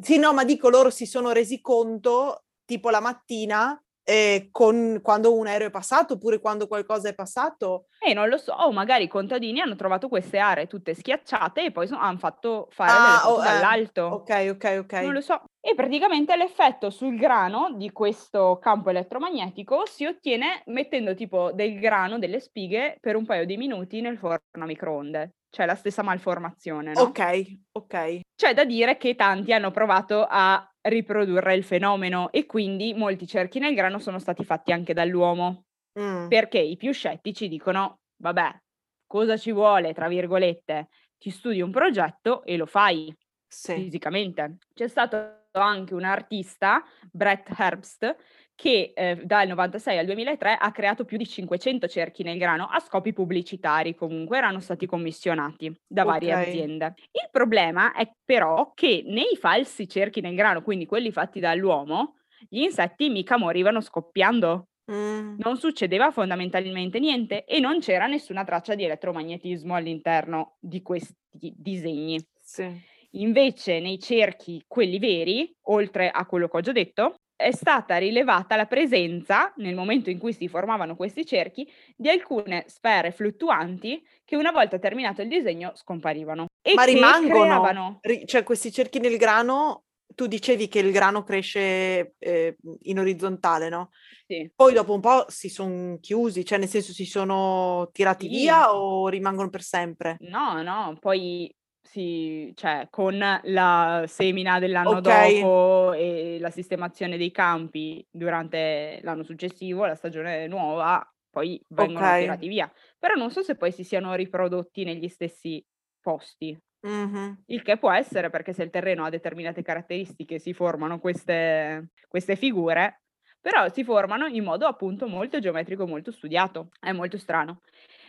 sì 0.00 0.18
no, 0.18 0.32
ma 0.32 0.44
dico 0.44 0.68
loro 0.68 0.90
si 0.90 1.06
sono 1.06 1.32
resi 1.32 1.60
conto 1.60 2.44
tipo 2.64 2.90
la 2.90 3.00
mattina 3.00 3.80
eh, 4.08 4.48
con, 4.52 5.00
quando 5.02 5.34
un 5.34 5.48
aereo 5.48 5.66
è 5.66 5.70
passato 5.70 6.14
oppure 6.14 6.38
quando 6.38 6.68
qualcosa 6.68 7.08
è 7.08 7.14
passato? 7.14 7.86
e 7.98 8.14
non 8.14 8.28
lo 8.28 8.36
so, 8.36 8.52
o 8.52 8.70
magari 8.70 9.04
i 9.04 9.08
contadini 9.08 9.60
hanno 9.60 9.74
trovato 9.74 10.08
queste 10.08 10.38
aree 10.38 10.68
tutte 10.68 10.94
schiacciate 10.94 11.64
e 11.64 11.72
poi 11.72 11.88
hanno 11.90 12.18
fatto 12.18 12.68
fare 12.70 12.92
Ah, 12.92 13.28
oh, 13.28 13.40
eh, 13.40 13.44
dall'alto. 13.44 14.02
Ok, 14.02 14.48
ok, 14.52 14.76
ok. 14.82 14.92
Non 15.02 15.12
lo 15.12 15.20
so. 15.20 15.42
E 15.60 15.74
praticamente 15.74 16.36
l'effetto 16.36 16.90
sul 16.90 17.16
grano 17.16 17.74
di 17.74 17.90
questo 17.90 18.58
campo 18.60 18.90
elettromagnetico 18.90 19.84
si 19.86 20.06
ottiene 20.06 20.62
mettendo 20.66 21.16
tipo 21.16 21.50
del 21.52 21.80
grano, 21.80 22.20
delle 22.20 22.38
spighe, 22.38 22.98
per 23.00 23.16
un 23.16 23.26
paio 23.26 23.44
di 23.44 23.56
minuti 23.56 24.00
nel 24.00 24.18
forno 24.18 24.38
a 24.52 24.64
microonde. 24.64 25.34
Cioè 25.50 25.66
la 25.66 25.74
stessa 25.74 26.02
malformazione, 26.02 26.92
no? 26.92 27.00
Ok, 27.00 27.44
ok. 27.72 28.20
C'è 28.36 28.54
da 28.54 28.64
dire 28.64 28.98
che 28.98 29.16
tanti 29.16 29.52
hanno 29.52 29.70
provato 29.72 30.24
a 30.28 30.64
riprodurre 30.88 31.54
il 31.54 31.64
fenomeno 31.64 32.30
e 32.32 32.46
quindi 32.46 32.94
molti 32.94 33.26
cerchi 33.26 33.58
nel 33.58 33.74
grano 33.74 33.98
sono 33.98 34.18
stati 34.18 34.44
fatti 34.44 34.72
anche 34.72 34.94
dall'uomo. 34.94 35.64
Mm. 35.98 36.28
Perché 36.28 36.58
i 36.58 36.76
più 36.76 36.92
scettici 36.92 37.48
dicono, 37.48 38.00
vabbè, 38.16 38.60
cosa 39.06 39.36
ci 39.36 39.52
vuole, 39.52 39.92
tra 39.92 40.08
virgolette, 40.08 40.88
ti 41.18 41.30
studi 41.30 41.60
un 41.62 41.70
progetto 41.70 42.44
e 42.44 42.56
lo 42.56 42.66
fai 42.66 43.14
Sì. 43.48 43.74
fisicamente. 43.74 44.58
C'è 44.74 44.88
stato 44.88 45.44
anche 45.52 45.94
un 45.94 46.04
artista, 46.04 46.82
Brett 47.10 47.48
Herbst, 47.58 48.16
che 48.56 48.92
eh, 48.96 49.16
dal 49.24 49.46
96 49.46 49.98
al 49.98 50.06
2003 50.06 50.56
ha 50.58 50.72
creato 50.72 51.04
più 51.04 51.16
di 51.18 51.26
500 51.26 51.86
cerchi 51.86 52.22
nel 52.24 52.38
grano 52.38 52.64
a 52.66 52.80
scopi 52.80 53.12
pubblicitari, 53.12 53.94
comunque 53.94 54.38
erano 54.38 54.60
stati 54.60 54.86
commissionati 54.86 55.72
da 55.86 56.04
varie 56.04 56.32
Ok. 56.32 56.34
aziende. 56.34 56.94
Il 57.12 57.28
problema 57.30 57.92
è 57.92 58.10
però 58.24 58.72
che 58.74 59.02
nei 59.06 59.36
falsi 59.38 59.86
cerchi 59.88 60.20
nel 60.20 60.34
grano, 60.34 60.62
quindi 60.62 60.86
quelli 60.86 61.12
fatti 61.12 61.38
dall'uomo, 61.38 62.16
gli 62.48 62.60
insetti 62.62 63.08
mica 63.10 63.36
morivano 63.38 63.80
scoppiando. 63.80 64.64
Mm. 64.90 65.40
Non 65.44 65.56
succedeva 65.58 66.10
fondamentalmente 66.10 66.98
niente 66.98 67.44
e 67.44 67.60
non 67.60 67.80
c'era 67.80 68.06
nessuna 68.06 68.44
traccia 68.44 68.74
di 68.74 68.84
elettromagnetismo 68.84 69.74
all'interno 69.74 70.56
di 70.60 70.80
questi 70.82 71.14
disegni. 71.56 72.18
Sì. 72.42 72.64
Invece 73.12 73.80
nei 73.80 73.98
cerchi, 73.98 74.62
quelli 74.66 74.98
veri, 74.98 75.50
oltre 75.68 76.10
a 76.10 76.26
quello 76.26 76.48
che 76.48 76.56
ho 76.56 76.60
già 76.60 76.72
detto, 76.72 77.14
è 77.36 77.52
stata 77.52 77.98
rilevata 77.98 78.56
la 78.56 78.64
presenza, 78.66 79.52
nel 79.56 79.74
momento 79.74 80.08
in 80.10 80.18
cui 80.18 80.32
si 80.32 80.48
formavano 80.48 80.96
questi 80.96 81.24
cerchi, 81.26 81.70
di 81.94 82.08
alcune 82.08 82.64
sfere 82.66 83.12
fluttuanti 83.12 84.02
che 84.24 84.36
una 84.36 84.50
volta 84.50 84.78
terminato 84.78 85.22
il 85.22 85.28
disegno 85.28 85.72
scomparivano. 85.74 86.46
E 86.62 86.74
Ma 86.74 86.84
rimangono, 86.84 87.44
creavano... 87.44 88.00
cioè 88.24 88.42
questi 88.42 88.72
cerchi 88.72 88.98
nel 88.98 89.18
grano, 89.18 89.84
tu 90.14 90.26
dicevi 90.26 90.66
che 90.66 90.78
il 90.78 90.90
grano 90.92 91.22
cresce 91.22 92.14
eh, 92.18 92.56
in 92.82 92.98
orizzontale, 92.98 93.68
no? 93.68 93.90
Sì. 94.26 94.50
Poi 94.54 94.72
dopo 94.72 94.94
un 94.94 95.00
po' 95.00 95.26
si 95.28 95.48
sono 95.48 95.98
chiusi, 96.00 96.44
cioè 96.44 96.58
nel 96.58 96.68
senso 96.68 96.92
si 96.92 97.04
sono 97.04 97.90
tirati 97.92 98.28
Sì. 98.28 98.36
via 98.36 98.74
o 98.74 99.08
rimangono 99.08 99.50
per 99.50 99.62
sempre? 99.62 100.16
No, 100.20 100.62
no, 100.62 100.96
poi 100.98 101.54
sì, 101.86 102.52
cioè 102.56 102.88
con 102.90 103.16
la 103.18 104.04
semina 104.06 104.58
dell'anno 104.58 105.00
Ok. 105.00 105.00
dopo 105.00 105.92
e 105.94 106.38
la 106.40 106.50
sistemazione 106.50 107.16
dei 107.16 107.30
campi 107.30 108.06
durante 108.10 108.98
l'anno 109.02 109.22
successivo, 109.22 109.86
la 109.86 109.94
stagione 109.94 110.46
nuova, 110.48 111.02
poi 111.30 111.62
vengono 111.68 112.12
Ok. 112.12 112.12
tirati 112.14 112.48
via. 112.48 112.70
Però 112.98 113.14
non 113.14 113.30
so 113.30 113.42
se 113.42 113.56
poi 113.56 113.72
si 113.72 113.84
siano 113.84 114.14
riprodotti 114.14 114.84
negli 114.84 115.08
stessi 115.08 115.64
posti. 116.00 116.58
Mhm. 116.82 117.44
Il 117.48 117.62
che 117.62 117.78
può 117.78 117.92
essere 117.92 118.30
perché 118.30 118.52
se 118.52 118.64
il 118.64 118.70
terreno 118.70 119.04
ha 119.04 119.10
determinate 119.10 119.62
caratteristiche 119.62 120.38
si 120.40 120.52
formano 120.52 120.98
queste, 120.98 121.90
queste 122.08 122.36
figure, 122.36 123.02
però 123.40 123.68
si 123.68 123.84
formano 123.84 124.26
in 124.26 124.42
modo 124.44 124.66
appunto 124.66 125.06
molto 125.08 125.38
geometrico, 125.40 125.86
molto 125.86 126.10
studiato. 126.10 126.70
È 126.80 126.92
molto 126.92 127.18
strano. 127.18 127.60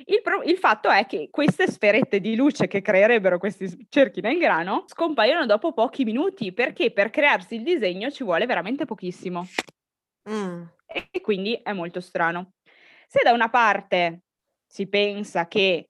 Il, 0.06 0.22
pro- 0.22 0.44
il 0.44 0.58
fatto 0.58 0.90
è 0.90 1.06
che 1.06 1.30
queste 1.32 1.68
sferette 1.68 2.20
di 2.20 2.36
luce 2.36 2.68
che 2.68 2.82
creerebbero 2.82 3.38
questi 3.38 3.88
cerchi 3.90 4.22
nel 4.22 4.38
grano 4.38 4.84
scompaiono 4.88 5.46
dopo 5.46 5.74
pochi 5.74 6.04
minuti 6.04 6.54
perché 6.54 6.92
per 6.92 7.10
crearsi 7.10 7.56
il 7.56 7.64
disegno 7.64 8.12
ci 8.12 8.24
vuole 8.24 8.46
veramente 8.46 8.86
pochissimo 8.86 9.48
Mm. 10.30 10.64
e 10.86 11.08
e 11.10 11.22
quindi 11.22 11.54
è 11.64 11.72
molto 11.72 12.02
strano. 12.02 12.54
Se 13.08 13.22
da 13.24 13.32
una 13.32 13.50
parte 13.50 14.24
si 14.66 14.88
pensa 14.88 15.48
che 15.48 15.88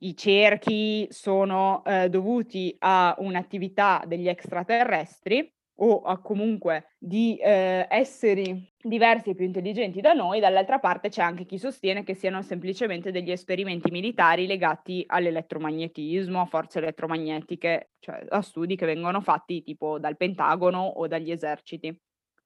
i 0.00 0.16
cerchi 0.16 1.06
sono 1.10 1.84
eh, 1.84 2.08
dovuti 2.08 2.74
a 2.80 3.14
un'attività 3.18 4.02
degli 4.06 4.28
extraterrestri 4.28 5.52
o 5.80 6.02
a 6.02 6.18
comunque 6.20 6.94
di 6.98 7.36
eh, 7.36 7.86
esseri 7.88 8.72
diversi 8.80 9.30
e 9.30 9.34
più 9.34 9.44
intelligenti 9.44 10.00
da 10.00 10.12
noi, 10.12 10.40
dall'altra 10.40 10.78
parte 10.78 11.08
c'è 11.08 11.22
anche 11.22 11.44
chi 11.44 11.58
sostiene 11.58 12.02
che 12.04 12.14
siano 12.14 12.42
semplicemente 12.42 13.10
degli 13.12 13.30
esperimenti 13.30 13.90
militari 13.90 14.46
legati 14.46 15.04
all'elettromagnetismo, 15.06 16.40
a 16.40 16.46
forze 16.46 16.78
elettromagnetiche, 16.78 17.92
cioè 18.00 18.24
a 18.28 18.40
studi 18.42 18.76
che 18.76 18.86
vengono 18.86 19.20
fatti 19.20 19.62
tipo 19.62 19.98
dal 19.98 20.16
Pentagono 20.16 20.82
o 20.84 21.06
dagli 21.06 21.30
eserciti 21.30 21.96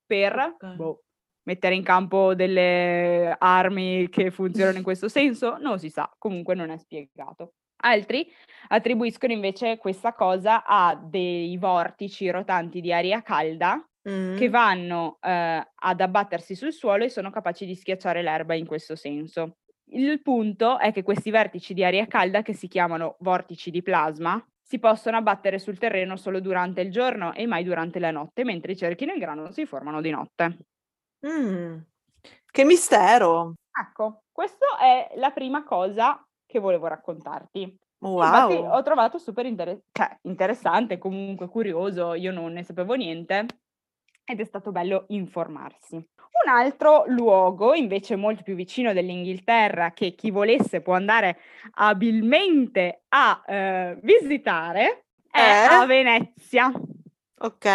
per 0.06 0.58
Ok. 0.60 0.64
boh, 0.70 1.04
mettere 1.44 1.74
in 1.74 1.82
campo 1.82 2.34
delle 2.34 3.34
armi 3.38 4.08
che 4.08 4.30
funzionano 4.30 4.78
in 4.78 4.82
questo 4.84 5.08
senso? 5.08 5.56
Non 5.58 5.78
si 5.78 5.88
sa, 5.90 6.12
comunque 6.18 6.54
non 6.54 6.70
è 6.70 6.76
spiegato. 6.78 7.54
Altri 7.84 8.30
attribuiscono 8.68 9.32
invece 9.32 9.76
questa 9.78 10.12
cosa 10.12 10.64
a 10.64 10.94
dei 10.94 11.56
vortici 11.56 12.30
rotanti 12.30 12.80
di 12.80 12.92
aria 12.92 13.22
calda 13.22 13.84
che 14.04 14.48
Mm. 14.48 14.50
vanno 14.50 15.18
eh, 15.20 15.64
ad 15.74 16.00
abbattersi 16.00 16.56
sul 16.56 16.72
suolo 16.72 17.04
e 17.04 17.08
sono 17.08 17.30
capaci 17.30 17.64
di 17.66 17.76
schiacciare 17.76 18.20
l'erba 18.20 18.54
in 18.54 18.66
questo 18.66 18.96
senso. 18.96 19.58
Il 19.92 20.20
punto 20.22 20.78
è 20.78 20.92
che 20.92 21.04
questi 21.04 21.30
vertici 21.30 21.72
di 21.72 21.84
aria 21.84 22.06
calda, 22.06 22.42
che 22.42 22.52
si 22.52 22.66
chiamano 22.66 23.16
vortici 23.20 23.70
di 23.70 23.82
plasma, 23.82 24.44
si 24.60 24.78
possono 24.80 25.18
abbattere 25.18 25.58
sul 25.58 25.78
terreno 25.78 26.16
solo 26.16 26.40
durante 26.40 26.80
il 26.80 26.90
giorno 26.90 27.32
e 27.32 27.46
mai 27.46 27.62
durante 27.62 28.00
la 28.00 28.10
notte, 28.10 28.42
mentre 28.42 28.72
i 28.72 28.76
cerchi 28.76 29.04
nel 29.04 29.18
grano 29.18 29.52
si 29.52 29.66
formano 29.66 30.00
di 30.00 30.10
notte. 30.10 30.58
Mm. 31.24 31.78
Che 32.50 32.64
mistero! 32.64 33.54
Ecco, 33.70 34.22
questa 34.32 34.78
è 34.80 35.12
la 35.16 35.30
prima 35.30 35.62
cosa 35.62 36.20
che 36.52 36.60
volevo 36.60 36.86
raccontarti. 36.86 37.62
Infatti 37.62 38.52
Wow! 38.54 38.74
ho 38.74 38.82
trovato 38.82 39.16
super 39.18 39.46
inter- 39.46 39.84
cioè, 39.90 40.18
interessante, 40.22 40.98
comunque 40.98 41.48
curioso, 41.48 42.14
io 42.14 42.30
non 42.30 42.52
ne 42.52 42.62
sapevo 42.62 42.94
niente 42.94 43.46
ed 44.24 44.38
è 44.38 44.44
stato 44.44 44.70
bello 44.70 45.04
informarsi. 45.08 45.96
Un 45.96 46.50
altro 46.50 47.04
luogo, 47.06 47.74
invece 47.74 48.16
molto 48.16 48.42
più 48.42 48.54
vicino 48.54 48.92
dell'Inghilterra, 48.92 49.92
che 49.92 50.14
chi 50.14 50.30
volesse 50.30 50.80
può 50.80 50.94
andare 50.94 51.38
abilmente 51.74 53.04
a 53.08 53.42
eh, 53.46 53.98
visitare, 54.02 55.06
è 55.30 55.38
Eh? 55.40 55.74
a 55.74 55.86
Venezia. 55.86 56.70
Ok. 57.38 57.66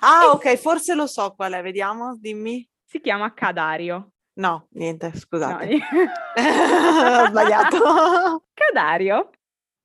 Ah, 0.00 0.30
ok, 0.32 0.56
forse 0.56 0.94
lo 0.94 1.06
so 1.06 1.34
qual 1.34 1.52
è, 1.52 1.62
vediamo, 1.62 2.16
dimmi. 2.16 2.66
si 2.84 3.00
chiama 3.00 3.32
Cadario. 3.34 4.12
No, 4.38 4.66
niente, 4.70 5.08
No, 5.12 5.18
scusate. 5.18 5.78
Ho 6.38 7.26
sbagliato. 7.26 8.44
Cadario 8.54 9.30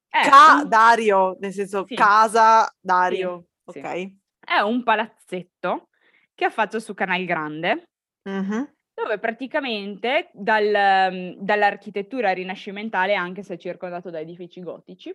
è 0.07 0.27
Ca 0.29 0.59
un- 0.61 0.69
Dario, 0.69 1.37
nel 1.39 1.51
senso 1.53 1.85
Sì. 1.87 1.95
casa 1.95 2.71
Dario. 2.79 3.45
sì. 3.65 3.79
Ok. 3.79 4.11
è 4.45 4.59
un 4.59 4.83
palazzetto 4.83 5.87
che 6.35 6.45
affaccia 6.45 6.79
su 6.79 6.93
Canal 6.93 7.23
Grande, 7.25 7.83
Mhm. 8.29 8.73
dove 8.93 9.17
praticamente 9.19 10.29
dal, 10.33 11.11
mm, 11.11 11.31
dall'architettura 11.39 12.31
rinascimentale, 12.31 13.15
anche 13.15 13.41
se 13.41 13.55
è 13.55 13.57
circondato 13.57 14.09
da 14.11 14.19
edifici 14.19 14.61
gotici, 14.61 15.11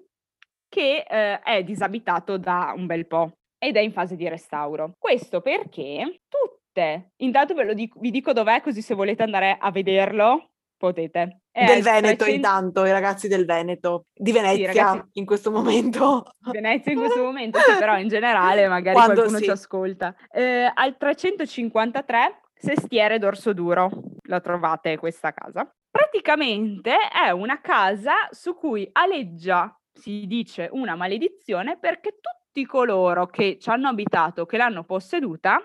che 0.69 1.05
eh, 1.09 1.39
è 1.41 1.63
disabitato 1.63 2.39
da 2.39 2.73
un 2.75 2.87
bel 2.87 3.07
po' 3.07 3.33
ed 3.59 3.77
è 3.77 3.81
in 3.81 3.93
fase 3.93 4.17
di 4.17 4.29
restauro. 4.29 4.93
Questo 4.99 5.41
perché 5.41 6.21
tutte, 6.69 7.13
intanto 7.17 7.55
ve 7.55 7.65
lo 7.65 7.75
dico, 7.75 7.99
vi 8.01 8.11
dico 8.11 8.33
dov'è 8.33 8.61
così 8.61 8.83
se 8.83 8.95
volete 8.95 9.23
andare 9.23 9.57
a 9.59 9.71
vederlo 9.71 10.51
potete. 10.77 11.41
È 11.51 11.65
Del 11.65 11.83
Veneto 11.83 12.23
300 12.25 12.31
intanto, 12.31 12.85
i 12.85 12.93
ragazzi 12.93 13.27
del 13.27 13.45
Veneto, 13.45 14.05
di 14.15 14.31
Venezia 14.31 14.67
ragazzi- 14.69 15.09
in 15.15 15.27
questo 15.27 15.51
momento. 15.51 16.25
Venezia 16.53 16.93
in 16.93 16.99
questo 16.99 17.21
momento, 17.21 17.59
sì, 17.59 17.77
però 17.77 17.99
in 17.99 18.07
generale 18.07 18.69
magari 18.69 18.95
Quando 18.95 19.15
qualcuno 19.15 19.39
sì. 19.39 19.45
ci 19.45 19.51
ascolta. 19.51 20.15
Eh, 20.31 20.71
al 20.73 20.97
353 20.97 22.43
Sestiere 22.55 23.19
d'Orso 23.19 23.53
Duro, 23.53 23.91
la 24.29 24.41
trovate 24.41 24.97
questa 24.99 25.33
casa. 25.33 25.69
Praticamente 25.91 26.97
è 27.09 27.31
una 27.31 27.61
casa 27.61 28.15
su 28.31 28.55
cui 28.55 28.89
aleggia, 28.93 29.77
si 29.93 30.27
dice, 30.27 30.69
una 30.71 30.95
maledizione 30.95 31.77
perché 31.79 32.19
tutti 32.21 32.65
coloro 32.67 33.27
che 33.27 33.59
ci 33.61 33.69
hanno 33.69 33.89
abitato, 33.89 34.47
che 34.47 34.57
l'hanno 34.57 34.85
posseduta, 34.85 35.61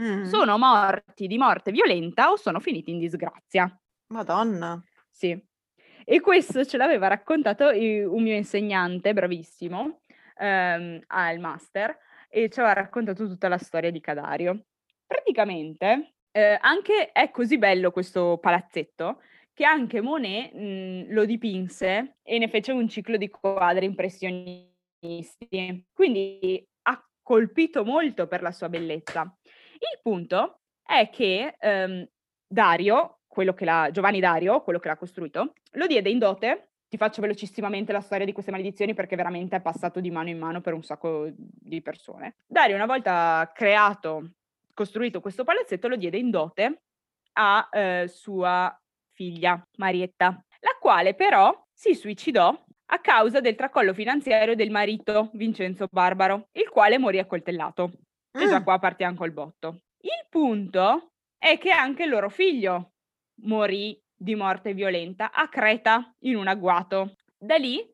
Mm. 0.00 0.24
sono 0.24 0.58
morti 0.58 1.26
di 1.26 1.36
morte 1.38 1.72
violenta 1.72 2.30
o 2.30 2.36
sono 2.36 2.60
finiti 2.60 2.90
in 2.92 2.98
disgrazia. 2.98 3.68
Madonna. 4.12 4.82
Sì. 5.10 5.36
E 6.04 6.20
questo 6.20 6.64
ce 6.64 6.76
l'aveva 6.76 7.08
raccontato 7.08 7.68
un 7.68 8.22
mio 8.22 8.34
insegnante, 8.34 9.12
bravissimo, 9.12 10.00
ehm, 10.38 11.00
al 11.08 11.38
master, 11.38 11.96
e 12.28 12.48
ci 12.48 12.60
aveva 12.60 12.74
raccontato 12.74 13.26
tutta 13.26 13.48
la 13.48 13.58
storia 13.58 13.90
di 13.90 14.00
Cadario. 14.00 14.66
Praticamente, 15.06 16.14
eh, 16.30 16.56
anche 16.60 17.10
è 17.12 17.30
così 17.30 17.58
bello 17.58 17.90
questo 17.90 18.38
palazzetto 18.40 19.20
che 19.52 19.64
anche 19.64 20.00
Monet 20.00 20.52
mh, 20.54 21.12
lo 21.12 21.24
dipinse 21.24 22.18
e 22.22 22.38
ne 22.38 22.48
fece 22.48 22.72
un 22.72 22.88
ciclo 22.88 23.16
di 23.16 23.28
quadri 23.28 23.84
impressionisti. 23.86 24.72
Quindi 25.92 26.64
ha 26.82 27.04
colpito 27.22 27.84
molto 27.84 28.26
per 28.28 28.40
la 28.42 28.52
sua 28.52 28.68
bellezza. 28.68 29.37
Il 29.78 30.00
punto 30.02 30.60
è 30.82 31.08
che 31.10 31.56
ehm, 31.58 32.06
Dario, 32.46 33.20
quello 33.26 33.54
che 33.54 33.64
l'ha, 33.64 33.90
Giovanni 33.92 34.20
Dario, 34.20 34.62
quello 34.62 34.78
che 34.78 34.88
l'ha 34.88 34.96
costruito, 34.96 35.52
lo 35.72 35.86
diede 35.86 36.10
in 36.10 36.18
dote 36.18 36.68
ti 36.88 36.96
faccio 36.96 37.20
velocissimamente 37.20 37.92
la 37.92 38.00
storia 38.00 38.24
di 38.24 38.32
queste 38.32 38.50
maledizioni 38.50 38.94
perché 38.94 39.14
veramente 39.14 39.56
è 39.56 39.60
passato 39.60 40.00
di 40.00 40.10
mano 40.10 40.30
in 40.30 40.38
mano 40.38 40.62
per 40.62 40.72
un 40.72 40.82
sacco 40.82 41.28
di 41.34 41.82
persone. 41.82 42.36
Dario, 42.46 42.76
una 42.76 42.86
volta 42.86 43.50
creato, 43.54 44.30
costruito 44.72 45.20
questo 45.20 45.44
palazzetto, 45.44 45.86
lo 45.86 45.96
diede 45.96 46.16
in 46.16 46.30
dote 46.30 46.82
a 47.34 47.68
eh, 47.70 48.08
sua 48.08 48.74
figlia 49.12 49.62
Marietta, 49.76 50.42
la 50.60 50.76
quale 50.80 51.14
però 51.14 51.54
si 51.72 51.94
suicidò 51.94 52.58
a 52.90 52.98
causa 53.00 53.40
del 53.40 53.54
tracollo 53.54 53.92
finanziario 53.92 54.54
del 54.54 54.70
marito 54.70 55.28
Vincenzo 55.34 55.86
Barbaro, 55.90 56.48
il 56.52 56.70
quale 56.70 56.96
morì 56.96 57.18
accoltellato. 57.18 57.92
E 58.38 58.46
già 58.46 58.60
Mm. 58.60 58.64
qua 58.64 58.78
partiamo 58.78 59.16
col 59.16 59.32
botto. 59.32 59.80
Il 60.00 60.26
punto 60.28 61.12
è 61.38 61.58
che 61.58 61.70
anche 61.70 62.04
il 62.04 62.10
loro 62.10 62.28
figlio 62.28 62.92
morì 63.42 64.00
di 64.14 64.34
morte 64.34 64.74
violenta 64.74 65.32
a 65.32 65.48
Creta 65.48 66.14
in 66.20 66.36
un 66.36 66.48
agguato. 66.48 67.16
Da 67.36 67.56
lì 67.56 67.84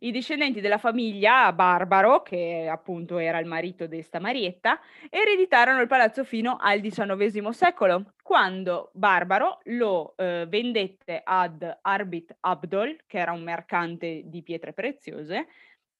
i 0.00 0.10
discendenti 0.10 0.60
della 0.60 0.78
famiglia 0.78 1.52
Barbaro, 1.52 2.22
che 2.22 2.66
appunto 2.70 3.18
era 3.18 3.38
il 3.38 3.46
marito 3.46 3.86
di 3.86 4.02
sta 4.02 4.18
Marietta, 4.18 4.80
ereditarono 5.08 5.80
il 5.80 5.86
palazzo 5.86 6.24
fino 6.24 6.56
al 6.58 6.80
XIX 6.80 7.48
secolo, 7.50 8.12
quando 8.22 8.90
Barbaro 8.92 9.58
lo 9.64 10.14
eh, 10.16 10.46
vendette 10.48 11.20
ad 11.22 11.78
Arbit 11.82 12.36
Abdol, 12.40 12.96
che 13.06 13.18
era 13.18 13.32
un 13.32 13.42
mercante 13.42 14.22
di 14.24 14.42
pietre 14.42 14.72
preziose, 14.72 15.46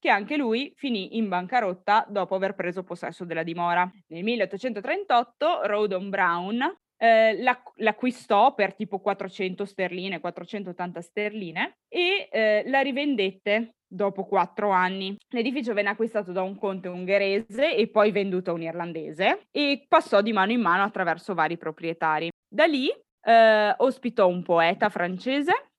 che 0.04 0.10
anche 0.10 0.36
lui 0.36 0.70
finì 0.76 1.16
in 1.16 1.30
bancarotta 1.30 2.04
dopo 2.10 2.34
aver 2.34 2.54
preso 2.54 2.82
possesso 2.82 3.24
della 3.24 3.42
dimora. 3.42 3.90
Nel 4.08 4.22
1838 4.22 5.62
Rawdon 5.62 6.10
Brown 6.10 6.76
eh, 6.98 7.40
l'acqu- 7.40 7.72
l'acquistò 7.76 8.52
per 8.52 8.74
tipo 8.74 8.98
400 8.98 9.64
sterline, 9.64 10.20
480 10.20 11.00
sterline 11.00 11.78
e 11.88 12.28
eh, 12.30 12.64
la 12.66 12.80
rivendette 12.80 13.76
dopo 13.86 14.26
quattro 14.26 14.68
anni. 14.68 15.16
L'edificio 15.30 15.72
venne 15.72 15.88
acquistato 15.88 16.32
da 16.32 16.42
un 16.42 16.58
conte 16.58 16.88
ungherese 16.88 17.74
e 17.74 17.88
poi 17.88 18.10
venduto 18.12 18.50
a 18.50 18.54
un 18.54 18.60
irlandese 18.60 19.46
e 19.50 19.86
passò 19.88 20.20
di 20.20 20.34
mano 20.34 20.52
in 20.52 20.60
mano 20.60 20.82
attraverso 20.82 21.32
vari 21.32 21.56
proprietari. 21.56 22.28
Da 22.46 22.66
lì 22.66 22.90
eh, 22.90 23.74
ospitò 23.78 24.28
un 24.28 24.42
poeta 24.42 24.90
francese 24.90 25.70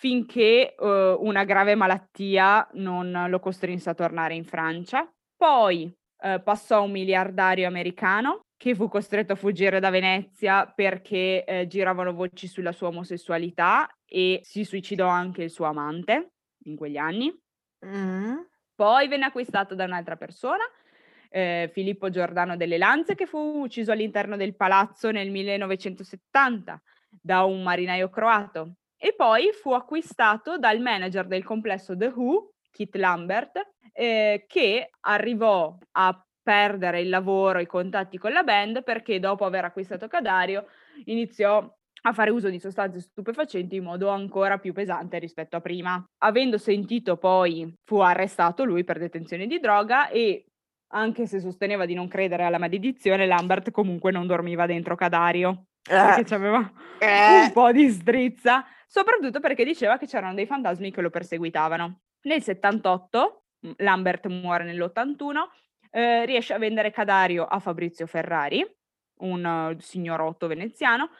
finché 0.00 0.74
eh, 0.74 1.16
una 1.18 1.44
grave 1.44 1.74
malattia 1.74 2.66
non 2.72 3.26
lo 3.28 3.38
costrinse 3.38 3.90
a 3.90 3.94
tornare 3.94 4.34
in 4.34 4.46
Francia. 4.46 5.06
Poi 5.36 5.94
eh, 6.22 6.40
passò 6.42 6.78
a 6.78 6.80
un 6.80 6.90
miliardario 6.90 7.66
americano 7.66 8.46
che 8.56 8.74
fu 8.74 8.88
costretto 8.88 9.34
a 9.34 9.36
fuggire 9.36 9.78
da 9.78 9.90
Venezia 9.90 10.64
perché 10.74 11.44
eh, 11.44 11.66
giravano 11.66 12.14
voci 12.14 12.46
sulla 12.46 12.72
sua 12.72 12.88
omosessualità 12.88 13.94
e 14.06 14.40
si 14.42 14.64
suicidò 14.64 15.06
anche 15.06 15.42
il 15.42 15.50
suo 15.50 15.66
amante 15.66 16.32
in 16.64 16.76
quegli 16.76 16.96
anni. 16.96 17.30
Mm. 17.84 18.38
Poi 18.74 19.06
venne 19.06 19.26
acquistato 19.26 19.74
da 19.74 19.84
un'altra 19.84 20.16
persona, 20.16 20.64
eh, 21.28 21.68
Filippo 21.74 22.08
Giordano 22.08 22.56
delle 22.56 22.78
Lanze, 22.78 23.14
che 23.14 23.26
fu 23.26 23.36
ucciso 23.36 23.92
all'interno 23.92 24.38
del 24.38 24.56
palazzo 24.56 25.10
nel 25.10 25.30
1970 25.30 26.80
da 27.20 27.44
un 27.44 27.62
marinaio 27.62 28.08
croato. 28.08 28.76
E 29.02 29.14
poi 29.16 29.50
fu 29.52 29.72
acquistato 29.72 30.58
dal 30.58 30.78
manager 30.78 31.26
del 31.26 31.42
complesso 31.42 31.96
The 31.96 32.12
Who, 32.14 32.50
Kit 32.70 32.94
Lambert, 32.96 33.58
eh, 33.94 34.44
che 34.46 34.90
arrivò 35.00 35.74
a 35.92 36.22
perdere 36.42 37.00
il 37.00 37.08
lavoro, 37.08 37.60
i 37.60 37.66
contatti 37.66 38.18
con 38.18 38.32
la 38.32 38.42
band, 38.42 38.84
perché 38.84 39.18
dopo 39.18 39.46
aver 39.46 39.64
acquistato 39.64 40.06
Cadario 40.06 40.66
iniziò 41.06 41.66
a 42.02 42.12
fare 42.12 42.30
uso 42.30 42.50
di 42.50 42.58
sostanze 42.58 43.00
stupefacenti 43.00 43.76
in 43.76 43.84
modo 43.84 44.08
ancora 44.08 44.58
più 44.58 44.74
pesante 44.74 45.18
rispetto 45.18 45.56
a 45.56 45.60
prima. 45.60 46.04
Avendo 46.18 46.58
sentito 46.58 47.16
poi 47.16 47.72
fu 47.84 48.00
arrestato 48.00 48.64
lui 48.64 48.84
per 48.84 48.98
detenzione 48.98 49.46
di 49.46 49.58
droga 49.60 50.10
e 50.10 50.44
anche 50.92 51.26
se 51.26 51.40
sosteneva 51.40 51.86
di 51.86 51.94
non 51.94 52.06
credere 52.06 52.44
alla 52.44 52.58
maledizione, 52.58 53.26
Lambert 53.26 53.70
comunque 53.70 54.10
non 54.10 54.26
dormiva 54.26 54.66
dentro 54.66 54.94
Cadario 54.94 55.64
perché 55.82 56.32
Eh, 56.32 56.34
aveva 56.34 56.70
eh. 56.98 57.44
un 57.44 57.52
po' 57.52 57.72
di 57.72 57.88
strizza, 57.88 58.64
soprattutto 58.90 59.38
perché 59.38 59.64
diceva 59.64 59.98
che 59.98 60.06
c'erano 60.06 60.34
dei 60.34 60.46
fantasmi 60.46 60.90
che 60.90 61.00
lo 61.00 61.10
perseguitavano. 61.10 62.00
Nel 62.22 62.42
78, 62.42 63.44
m- 63.60 63.70
Lambert 63.76 64.26
muore 64.26 64.64
nell'81, 64.64 65.48
eh, 65.92 66.26
riesce 66.26 66.54
a 66.54 66.58
vendere 66.58 66.90
Cadario 66.90 67.44
a 67.44 67.60
Fabrizio 67.60 68.06
Ferrari, 68.08 68.68
un 69.20 69.46
eh, 69.46 69.80
signorotto 69.80 70.48
veneziano, 70.48 71.10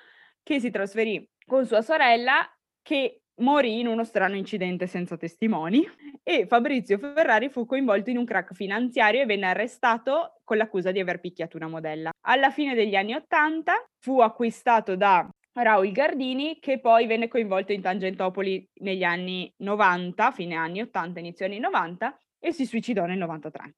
che 0.43 0.59
si 0.59 0.71
trasferì 0.71 1.25
con 1.47 1.65
sua 1.65 1.81
sorella, 1.81 2.45
che 2.83 3.23
morì 3.37 3.79
in 3.79 3.87
uno 3.87 4.03
strano 4.03 4.35
incidente 4.35 4.89
senza 4.89 5.17
testimoni 5.17 5.87
e 6.25 6.47
Fabrizio 6.47 6.99
Ferrari 6.99 7.51
fu 7.51 7.67
coinvolto 7.67 8.11
in 8.11 8.19
un 8.19 8.25
crack 8.25 8.53
finanziario 8.53 9.23
e 9.23 9.27
venne 9.27 9.47
arrestato 9.47 10.41
con 10.43 10.57
l'accusa 10.57 10.91
di 10.91 10.99
aver 10.99 11.21
picchiato 11.21 11.57
una 11.57 11.69
modella. 11.69 12.11
Alla 12.27 12.51
fine 12.51 12.75
degli 12.75 12.97
anni 12.97 13.15
Ottanta 13.15 13.75
fu 13.99 14.21
acquistato 14.21 14.97
da 14.97 15.29
Raul 15.53 15.91
Gardini 15.93 16.59
che 16.61 16.81
poi 16.81 17.07
venne 17.07 17.29
coinvolto 17.29 17.73
in 17.73 17.83
Tangentopoli 17.83 18.69
negli 18.81 19.03
anni 19.03 19.53
90, 19.59 20.31
fine 20.31 20.55
anni 20.55 20.81
80, 20.81 21.19
inizio 21.19 21.47
anni 21.47 21.59
90 21.59 22.19
e 22.39 22.53
si 22.53 22.65
suicidò 22.65 23.05
nel 23.07 23.19
93. 23.19 23.75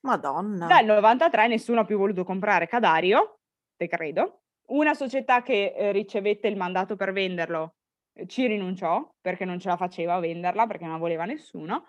Madonna. 0.00 0.66
Dal 0.66 0.84
93 0.84 1.46
nessuno 1.48 1.80
ha 1.80 1.84
più 1.84 1.98
voluto 1.98 2.24
comprare 2.24 2.66
Cadario, 2.66 3.40
te 3.76 3.86
credo. 3.86 4.42
Una 4.70 4.94
società 4.94 5.42
che 5.42 5.74
eh, 5.76 5.92
ricevette 5.92 6.48
il 6.48 6.56
mandato 6.56 6.96
per 6.96 7.12
venderlo 7.12 7.74
eh, 8.14 8.26
ci 8.26 8.46
rinunciò 8.46 9.06
perché 9.20 9.44
non 9.44 9.58
ce 9.58 9.68
la 9.68 9.76
faceva 9.76 10.14
a 10.14 10.20
venderla 10.20 10.66
perché 10.66 10.84
non 10.84 10.94
la 10.94 10.98
voleva 10.98 11.24
nessuno. 11.24 11.86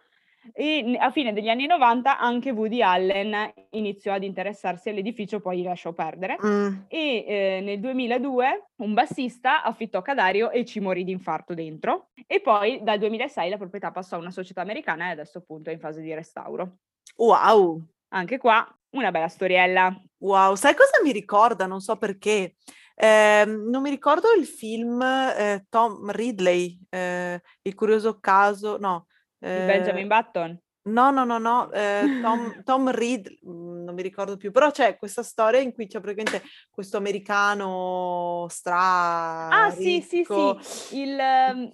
E 0.53 0.97
a 0.99 1.11
fine 1.11 1.33
degli 1.33 1.49
anni 1.49 1.67
90 1.67 2.17
anche 2.19 2.51
Woody 2.51 2.81
Allen 2.81 3.53
iniziò 3.71 4.13
ad 4.13 4.23
interessarsi 4.23 4.89
all'edificio, 4.89 5.39
poi 5.39 5.61
lasciò 5.61 5.93
perdere. 5.93 6.37
Mm. 6.43 6.73
E 6.87 7.25
eh, 7.27 7.61
nel 7.63 7.79
2002 7.79 8.69
un 8.77 8.93
bassista 8.93 9.63
affittò 9.63 10.01
Cadario 10.01 10.49
e 10.49 10.65
ci 10.65 10.79
morì 10.79 11.03
di 11.03 11.11
infarto 11.11 11.53
dentro. 11.53 12.09
E 12.25 12.41
poi 12.41 12.79
dal 12.81 12.97
2006 12.97 13.49
la 13.49 13.57
proprietà 13.57 13.91
passò 13.91 14.15
a 14.15 14.19
una 14.19 14.31
società 14.31 14.61
americana 14.61 15.07
e 15.07 15.11
adesso 15.11 15.37
appunto 15.37 15.69
è 15.69 15.73
in 15.73 15.79
fase 15.79 16.01
di 16.01 16.13
restauro. 16.13 16.77
Wow. 17.17 17.81
Anche 18.09 18.37
qua 18.37 18.67
una 18.91 19.11
bella 19.11 19.27
storiella. 19.27 19.95
Wow, 20.17 20.55
sai 20.55 20.75
cosa 20.75 21.01
mi 21.03 21.11
ricorda? 21.11 21.65
Non 21.65 21.81
so 21.81 21.97
perché. 21.97 22.55
Ehm, 22.95 23.69
non 23.69 23.81
mi 23.81 23.89
ricordo 23.89 24.27
il 24.37 24.45
film 24.45 25.01
eh, 25.01 25.65
Tom 25.69 26.11
Ridley, 26.11 26.79
eh, 26.89 27.41
Il 27.61 27.73
curioso 27.73 28.19
caso, 28.19 28.77
no. 28.77 29.07
Di 29.41 29.47
eh, 29.47 29.65
Benjamin 29.65 30.07
Button. 30.07 30.61
No, 30.83 31.11
no, 31.11 31.25
no, 31.25 31.37
no, 31.37 31.71
eh, 31.71 32.09
Tom, 32.21 32.63
Tom 32.63 32.89
Reed, 32.89 33.27
mm, 33.47 33.83
non 33.83 33.93
mi 33.93 34.01
ricordo 34.01 34.35
più, 34.35 34.51
però 34.51 34.71
c'è 34.71 34.97
questa 34.97 35.21
storia 35.21 35.59
in 35.59 35.73
cui 35.73 35.85
c'è 35.85 35.99
praticamente 35.99 36.41
questo 36.71 36.97
americano 36.97 38.47
stra 38.49 39.49
Ah, 39.49 39.69
sì, 39.71 40.01
sì, 40.01 40.23
sì. 40.23 40.97
Il, 40.97 41.19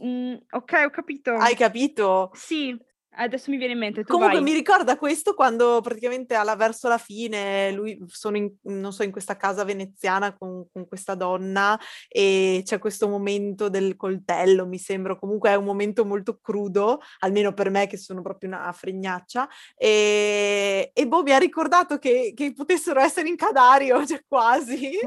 mm, 0.04 0.34
ok, 0.50 0.84
ho 0.86 0.90
capito. 0.90 1.32
Hai 1.32 1.56
capito? 1.56 2.32
Sì, 2.34 2.78
adesso 3.18 3.52
mi 3.52 3.58
viene 3.58 3.74
in 3.74 3.80
mente. 3.80 4.04
Comunque 4.04 4.36
vai. 4.36 4.44
mi 4.44 4.54
ricorda 4.54 4.98
questo 4.98 5.34
quando 5.34 5.82
praticamente 5.82 6.36
alla, 6.36 6.56
verso 6.56 6.88
la 6.88 6.98
fine 6.98 7.72
lui 7.72 7.98
sono 8.08 8.38
in, 8.38 8.52
non 8.64 8.94
so, 8.94 9.04
in 9.04 9.12
questa 9.12 9.36
casa 9.36 9.64
veneziana 9.64 10.36
con, 10.36 10.68
con 10.72 10.88
questa 10.88 11.16
donna 11.16 11.80
e 12.08 12.62
c'è 12.64 12.80
questo 12.80 13.08
momento 13.08 13.70
del 13.70 13.96
coltello, 13.96 14.66
mi 14.66 14.78
sembra, 14.78 15.16
comunque 15.16 15.50
è 15.50 15.56
un 15.56 15.66
momento 15.66 16.06
molto 16.06 16.40
crudo, 16.40 17.02
almeno 17.20 17.54
per 17.54 17.70
me 17.70 17.88
che 17.88 17.98
sono 17.98 18.22
proprio 18.22 18.50
una 18.50 18.72
fregnaccia 18.72 19.48
e, 19.76 20.92
e 20.94 21.08
boh 21.08 21.24
mi 21.24 21.32
ha 21.32 21.38
ricordato 21.38 21.98
che, 21.98 22.34
che 22.36 22.54
potessero 22.54 23.00
essere 23.00 23.28
in 23.30 23.36
Cadario, 23.36 24.06
cioè 24.08 24.24
quasi. 24.28 24.98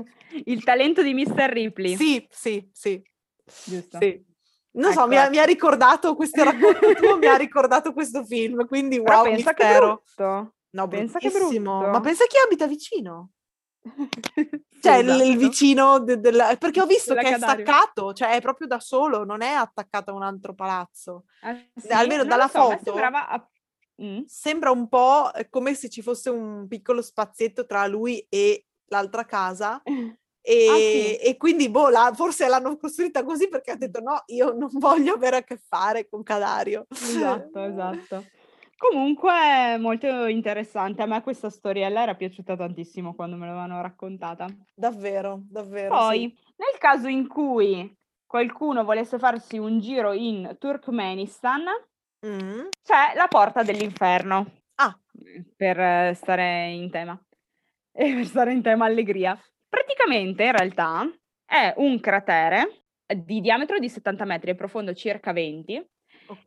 Il 0.45 0.63
talento 0.63 1.03
di 1.03 1.15
Mr. 1.15 1.51
Ripley. 1.51 1.97
Sì, 1.97 2.27
sì, 2.31 2.69
sì, 2.73 3.03
Giusto. 3.65 3.99
sì. 4.01 4.29
Non 4.73 4.93
so, 4.93 5.01
Ecco, 5.01 5.09
mi 5.09 5.17
ha, 5.17 5.29
mi 5.29 5.39
ha 5.39 5.43
ecco. 5.43 5.51
ricordato 5.51 6.15
questo 6.15 6.45
racconto 6.45 6.93
tuo, 6.95 7.19
mi 7.19 7.27
ha 7.27 7.37
ricordato 7.37 7.93
questo 7.93 8.25
film, 8.25 8.67
quindi 8.67 9.01
Però 9.03 9.23
wow, 9.23 9.25
pensa 9.25 9.53
che 9.53 9.65
mistero. 9.65 9.87
brutto. 10.15 10.55
No, 10.71 10.87
Pensa 10.89 11.19
che 11.19 11.31
brutto. 11.31 11.61
Ma 11.61 12.01
pensa 12.01 12.25
chi 12.27 12.37
abita 12.45 12.67
vicino? 12.67 13.31
Cioè, 14.81 14.95
il, 14.97 15.09
il 15.09 15.21
esatto. 15.21 15.39
vicino 15.39 15.99
de- 15.99 16.21
della... 16.21 16.57
Perché 16.57 16.81
ho 16.81 16.87
visto 16.87 17.13
Della 17.13 17.29
che 17.29 17.35
è 17.35 17.39
staccato, 17.39 18.15
cioè 18.15 18.31
è 18.31 18.41
proprio 18.41 18.67
da 18.67 18.81
solo, 18.81 19.25
non 19.25 19.43
è 19.43 19.51
attaccato 19.51 20.11
a 20.11 20.15
un 20.15 20.23
altro 20.23 20.55
palazzo. 20.55 21.25
Ah, 21.43 21.55
sì? 21.77 21.93
almeno 21.93 22.21
Non 22.23 22.29
dalla 22.29 22.49
so, 22.49 22.71
foto. 22.71 22.81
sembrava... 22.85 23.29
a- 23.29 23.49
Mm? 24.03 24.23
Sembra 24.25 24.71
un 24.71 24.89
po' 24.89 25.31
come 25.51 25.75
se 25.75 25.91
ci 25.91 26.01
fosse 26.01 26.31
un 26.31 26.67
piccolo 26.67 27.03
spazietto 27.03 27.67
tra 27.67 27.87
lui 27.87 28.25
e 28.31 28.65
l'altra 28.87 29.27
casa. 29.27 29.83
E, 30.43 30.67
Ah, 30.69 30.75
sì. 30.77 31.17
e 31.17 31.37
quindi, 31.37 31.69
boh, 31.69 31.89
la- 31.91 32.13
forse 32.15 32.49
l'hanno 32.49 32.77
costruita 32.79 33.23
così 33.25 33.49
perché 33.49 33.73
ha 33.73 33.77
detto 33.77 34.01
no, 34.01 34.23
io 34.27 34.53
non 34.53 34.71
voglio 34.73 35.15
avere 35.15 35.37
a 35.37 35.43
che 35.43 35.59
fare 35.69 36.09
con 36.09 36.23
Cadario. 36.23 36.87
Esatto, 36.91 37.63
esatto. 37.65 38.25
Comunque 38.81 39.77
molto 39.79 40.25
interessante, 40.25 41.03
a 41.03 41.07
me 41.07 41.21
questa 41.23 41.51
storiella 41.51 42.01
era 42.03 42.15
piaciuta 42.15 42.57
tantissimo 42.57 43.15
quando 43.15 43.37
me 43.37 43.45
l'avevano 43.47 43.83
raccontata. 43.83 44.47
Davvero, 44.75 45.43
davvero. 45.51 45.91
Poi, 45.95 46.21
sì. 46.21 46.53
nel 46.57 46.79
caso 46.79 47.07
in 47.09 47.29
cui 47.29 47.95
qualcuno 48.25 48.83
volesse 48.83 49.19
farsi 49.19 49.59
un 49.59 49.81
giro 49.81 50.13
in 50.15 50.57
Turkmenistan, 50.59 51.63
Mh. 52.27 52.69
c'è 52.83 53.13
la 53.17 53.27
porta 53.29 53.63
dell'inferno. 53.63 54.51
Ah. 54.77 54.99
Per 55.55 56.17
stare 56.17 56.71
in 56.71 56.91
tema. 56.91 57.23
E 57.93 58.15
per 58.17 58.25
stare 58.25 58.53
in 58.53 58.63
tema 58.63 58.87
allegria. 58.87 59.39
Praticamente, 59.73 60.43
in 60.45 60.53
realtà, 60.53 61.09
è 61.45 61.73
un 61.77 62.01
cratere 62.01 62.83
di 63.07 63.41
diametro 63.41 63.79
di 63.79 63.89
70 63.89 64.25
metri 64.25 64.51
e 64.51 64.55
profondo 64.57 64.93
circa 64.95 65.33
20, 65.33 65.89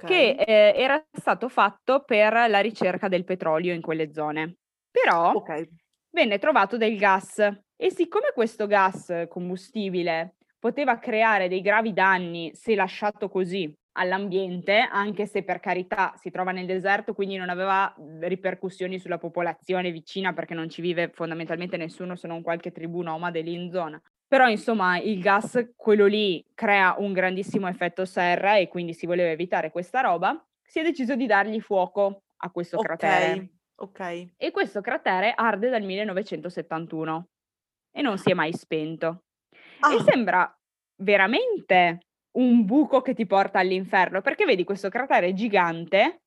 che 0.03 0.35
Okay. 0.35 0.35
eh, 0.35 0.73
era 0.75 1.01
stato 1.09 1.47
fatto 1.47 2.03
per 2.03 2.33
la 2.49 2.59
ricerca 2.59 3.07
del 3.07 3.23
petrolio 3.23 3.73
in 3.73 3.81
quelle 3.81 4.11
zone. 4.11 4.57
Però 4.91 5.33
Okay. 5.33 5.67
venne 6.11 6.37
trovato 6.37 6.77
del 6.77 6.97
gas 6.97 7.39
e 7.75 7.91
siccome 7.91 8.31
questo 8.33 8.67
gas 8.67 9.25
combustibile 9.29 10.35
poteva 10.59 10.99
creare 10.99 11.47
dei 11.47 11.61
gravi 11.61 11.93
danni 11.93 12.51
se 12.53 12.75
lasciato 12.75 13.29
così 13.29 13.73
all'ambiente, 13.93 14.77
anche 14.89 15.25
se 15.25 15.43
per 15.43 15.59
carità 15.59 16.13
si 16.17 16.29
trova 16.31 16.51
nel 16.51 16.65
deserto, 16.65 17.13
quindi 17.13 17.35
non 17.37 17.49
aveva 17.49 17.93
ripercussioni 18.21 18.99
sulla 18.99 19.17
popolazione 19.17 19.91
vicina 19.91 20.33
perché 20.33 20.53
non 20.53 20.69
ci 20.69 20.81
vive 20.81 21.09
fondamentalmente 21.13 21.77
nessuno 21.77 22.15
se 22.15 22.27
non 22.27 22.41
qualche 22.41 22.71
tribù 22.71 23.01
nomade 23.01 23.41
lì 23.41 23.53
in 23.53 23.69
zona. 23.71 24.01
Però 24.27 24.47
insomma 24.49 24.97
il 24.99 25.19
gas, 25.19 25.73
quello 25.75 26.05
lì, 26.07 26.43
crea 26.55 26.95
un 26.97 27.13
grandissimo 27.13 27.67
effetto 27.67 28.05
serra 28.05 28.55
e 28.57 28.67
quindi 28.67 28.93
si 28.93 29.05
voleva 29.05 29.29
evitare 29.29 29.69
questa 29.71 30.01
roba, 30.01 30.43
si 30.63 30.79
è 30.79 30.83
deciso 30.83 31.15
di 31.15 31.27
dargli 31.27 31.59
fuoco 31.61 32.23
a 32.37 32.49
questo 32.51 32.79
cratere. 32.79 33.37
Okay, 33.37 33.49
okay. 33.75 34.33
E 34.37 34.51
questo 34.51 34.81
cratere 34.81 35.33
arde 35.35 35.69
dal 35.69 35.83
1971 35.83 37.27
e 37.91 38.01
non 38.01 38.17
si 38.17 38.31
è 38.31 38.33
mai 38.33 38.53
spento. 38.53 39.23
E 39.85 39.99
Ah! 39.99 39.99
sembra 39.99 40.51
veramente 41.01 41.99
un 42.33 42.65
buco 42.65 43.01
che 43.01 43.13
ti 43.13 43.25
porta 43.25 43.59
all'inferno, 43.59 44.21
perché 44.21 44.45
vedi 44.45 44.63
questo 44.63 44.89
cratere 44.89 45.33
gigante 45.33 46.21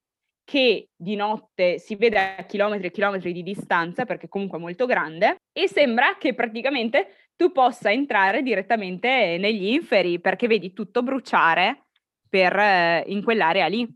che 0.45 0.90
di 0.95 1.16
notte 1.16 1.79
si 1.79 1.97
vede 1.97 2.37
a 2.37 2.45
chilometri 2.45 2.87
e 2.87 2.90
chilometri 2.92 3.33
di 3.33 3.42
distanza, 3.42 4.05
perché 4.05 4.29
comunque 4.29 4.59
è 4.59 4.61
molto 4.61 4.87
grande, 4.87 5.38
e 5.53 5.69
sembra 5.69 6.16
che 6.19 6.35
praticamente 6.35 7.31
tu 7.35 7.51
possa 7.51 7.90
entrare 7.90 8.42
direttamente 8.42 9.37
negli 9.38 9.66
inferi, 9.66 10.21
perché 10.21 10.47
vedi 10.47 10.73
tutto 10.73 11.03
bruciare 11.03 11.87
per 12.29 13.05
in 13.09 13.25
quell'area 13.25 13.66
lì. 13.66 13.92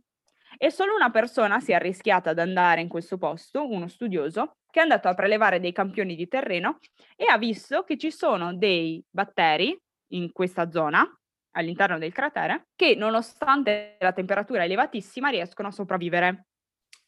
E 0.59 0.71
solo 0.71 0.95
una 0.95 1.11
persona 1.11 1.61
si 1.61 1.71
è 1.71 1.77
arrischiata 1.77 2.31
ad 2.31 2.39
andare 2.39 2.81
in 2.81 2.89
questo 2.89 3.17
posto, 3.17 3.67
uno 3.67 3.87
studioso, 3.87 4.57
che 4.71 4.81
è 4.81 4.83
andato 4.83 5.09
a 5.09 5.15
prelevare 5.15 5.61
dei 5.61 5.73
campioni 5.73 6.15
di 6.17 6.29
terreno 6.29 6.79
e 7.17 7.27
ha 7.29 7.39
visto 7.39 7.83
che 7.83 7.97
ci 7.97 8.11
sono 8.11 8.55
dei 8.55 9.03
batteri 9.09 9.77
in 10.13 10.33
questa 10.33 10.71
zona, 10.71 11.09
all'interno 11.53 11.99
del 11.99 12.13
cratere, 12.13 12.69
che 12.77 12.95
nonostante 12.97 13.97
la 14.01 14.13
temperatura 14.13 14.65
elevatissima 14.65 15.29
riescono 15.29 15.69
a 15.69 15.73
sopravvivere. 15.73 16.47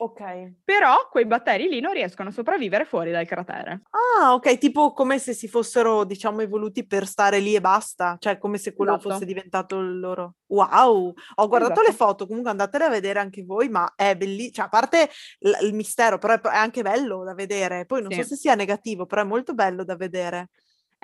Okay. 0.01 0.55
Però 0.65 1.09
quei 1.11 1.27
batteri 1.27 1.69
lì 1.69 1.81
non 1.81 1.93
riescono 1.93 2.29
a 2.29 2.33
sopravvivere 2.33 2.85
fuori 2.85 3.11
dal 3.11 3.27
cratere. 3.27 3.83
Ah, 3.95 4.33
okay, 4.33 4.57
tipo 4.57 4.95
come 4.95 5.19
se 5.19 5.35
si 5.35 5.49
fossero, 5.49 6.05
diciamo, 6.05 6.41
evoluti 6.41 6.87
per 6.87 7.07
stare 7.07 7.41
lì 7.41 7.55
e 7.55 7.61
basta, 7.61 8.17
cioè 8.19 8.39
come 8.39 8.57
se 8.57 8.73
quello 8.73 8.97
Esatto. 8.97 8.99
fosse 8.99 9.27
diventato 9.27 9.79
il 9.81 9.99
loro 10.01 10.37
wow! 10.47 11.13
Ho 11.35 11.47
guardato 11.49 11.83
le 11.83 11.89
Esatto. 11.89 11.93
foto, 11.93 12.27
comunque 12.27 12.51
andatele 12.51 12.85
a 12.85 12.89
vedere 12.89 13.19
anche 13.19 13.43
voi, 13.45 13.69
ma 13.69 13.93
è 13.95 14.17
belli 14.17 14.51
cioè 14.51 14.65
a 14.65 14.69
parte 14.71 15.11
l 15.41 15.51
il 15.67 15.75
mistero, 15.75 16.17
però 16.17 16.33
è 16.35 16.41
è 16.41 16.57
anche 16.57 16.81
bello 16.83 17.23
da 17.23 17.35
vedere. 17.35 17.85
Poi 17.85 18.01
non 18.01 18.13
so 18.13 18.23
Sì. 18.23 18.29
se 18.29 18.37
sia 18.37 18.55
negativo, 18.55 19.05
però 19.05 19.21
è 19.23 19.25
molto 19.27 19.53
bello 19.53 19.85
da 19.85 19.95
vedere. 19.97 20.49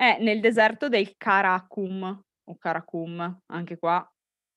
È 0.01 0.17
nel 0.21 0.39
deserto 0.39 0.87
del 0.87 1.15
Karakum 1.17 2.23
o 2.49 2.57
Karakum, 2.57 3.41
anche 3.47 3.77
qua 3.77 4.09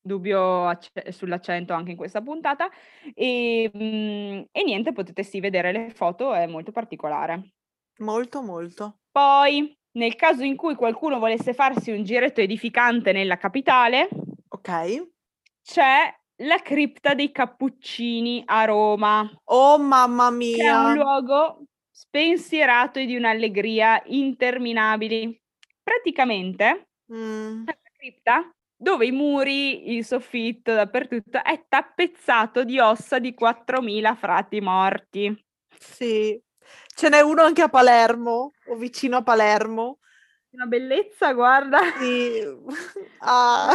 dubbio 0.05 0.65
acce 0.67 1.11
sull'accento 1.11 1.73
anche 1.73 1.91
in 1.91 1.97
questa 1.97 2.21
puntata. 2.21 2.69
Ehm, 3.15 4.45
e 4.51 4.63
niente, 4.63 4.91
potete 4.93 5.23
sì 5.23 5.39
vedere 5.39 5.71
le 5.71 5.89
foto, 5.91 6.33
è 6.33 6.45
molto 6.47 6.71
particolare. 6.71 7.53
Molto, 7.99 8.41
molto. 8.41 8.99
Poi, 9.15 9.71
nel 9.91 10.15
caso 10.15 10.43
in 10.43 10.55
cui 10.55 10.73
qualcuno 10.73 11.19
volesse 11.19 11.53
farsi 11.53 11.91
un 11.91 12.03
giretto 12.03 12.41
edificante 12.41 13.11
nella 13.11 13.37
capitale 13.37 14.07
Okay. 14.51 15.03
c'è 15.65 16.13
la 16.43 16.57
cripta 16.61 17.13
dei 17.13 17.31
Cappuccini 17.31 18.43
a 18.45 18.65
Roma. 18.65 19.29
Oh 19.47 19.77
mamma 19.79 20.29
Che 20.55 20.61
è 20.61 20.71
un 20.75 20.91
mia! 20.91 20.93
luogo 20.93 21.63
spensierato 21.89 22.99
e 22.99 23.05
di 23.05 23.15
un'allegria 23.15 24.01
interminabili. 24.05 25.41
Praticamente 25.81 26.89
Mh. 27.09 27.67
una 27.67 27.77
cripta 28.03 28.49
dove 28.75 29.05
i 29.05 29.11
muri, 29.11 29.95
il 29.95 30.03
soffitto, 30.03 30.73
dappertutto 30.73 31.41
è 31.41 31.63
tappezzato 31.69 32.65
di 32.65 32.79
ossa 32.79 33.17
di 33.17 33.33
4000 33.33 34.15
frati 34.15 34.59
morti. 34.59 35.45
Sì. 35.79 36.37
Ce 36.93 37.09
n'è 37.09 37.21
uno 37.21 37.43
anche 37.43 37.61
a 37.61 37.69
Palermo, 37.69 38.51
o 38.67 38.75
vicino 38.75 39.17
a 39.17 39.23
Palermo. 39.23 39.99
Una 40.49 40.65
bellezza, 40.65 41.31
guarda. 41.31 41.79
Sì. 41.97 42.41
Ah. 43.25 43.71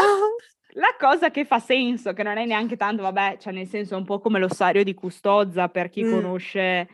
La 0.73 0.95
cosa 0.99 1.31
che 1.31 1.47
fa 1.47 1.59
senso, 1.59 2.13
che 2.13 2.23
non 2.23 2.37
è 2.37 2.45
neanche 2.45 2.77
tanto, 2.77 3.01
vabbè, 3.03 3.39
cioè 3.41 3.55
nel 3.55 3.67
senso 3.67 3.97
un 3.97 4.05
po' 4.05 4.21
come 4.21 4.39
l'ossario 4.39 4.85
di 4.85 4.93
Custozza 4.93 5.69
per 5.71 5.89
chi 5.89 6.05
Mh. 6.05 6.11
conosce 6.11 6.89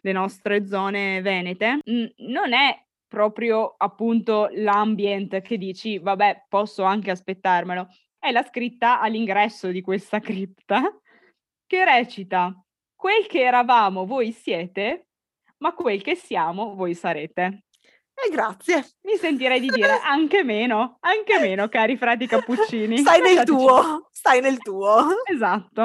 le 0.00 0.12
nostre 0.12 0.66
zone 0.66 1.20
venete, 1.20 1.80
non 1.84 2.54
è 2.54 2.87
proprio 3.08 3.74
appunto 3.76 4.48
l'ambient 4.52 5.40
che 5.40 5.56
dici: 5.58 5.98
"Vabbè, 5.98 6.44
posso 6.48 6.84
anche 6.84 7.10
aspettarmelo." 7.10 7.88
È 8.18 8.30
la 8.30 8.44
scritta 8.44 9.00
all'ingresso 9.00 9.68
di 9.68 9.80
questa 9.80 10.20
cripta 10.20 10.82
che 11.66 11.84
recita: 11.84 12.54
"Quel 12.94 13.26
che 13.26 13.42
eravamo 13.42 14.06
voi 14.06 14.32
siete, 14.32 15.08
ma 15.58 15.72
quel 15.72 16.02
che 16.02 16.14
siamo 16.14 16.74
voi 16.74 16.94
sarete." 16.94 17.64
Eh, 18.20 18.30
grazie. 18.30 18.84
Mi 19.02 19.16
sentirei 19.16 19.60
di 19.60 19.68
dire 19.74 20.00
anche 20.02 20.42
meno, 20.42 20.98
anche 21.00 21.38
meno 21.38 21.68
cari 21.68 21.96
frati 21.96 22.26
cappuccini. 22.26 22.98
Stai 22.98 23.20
nel 23.20 23.44
tuo, 23.44 24.08
stai 24.12 24.40
nel 24.40 24.58
tuo. 24.58 25.06
Esatto. 25.24 25.82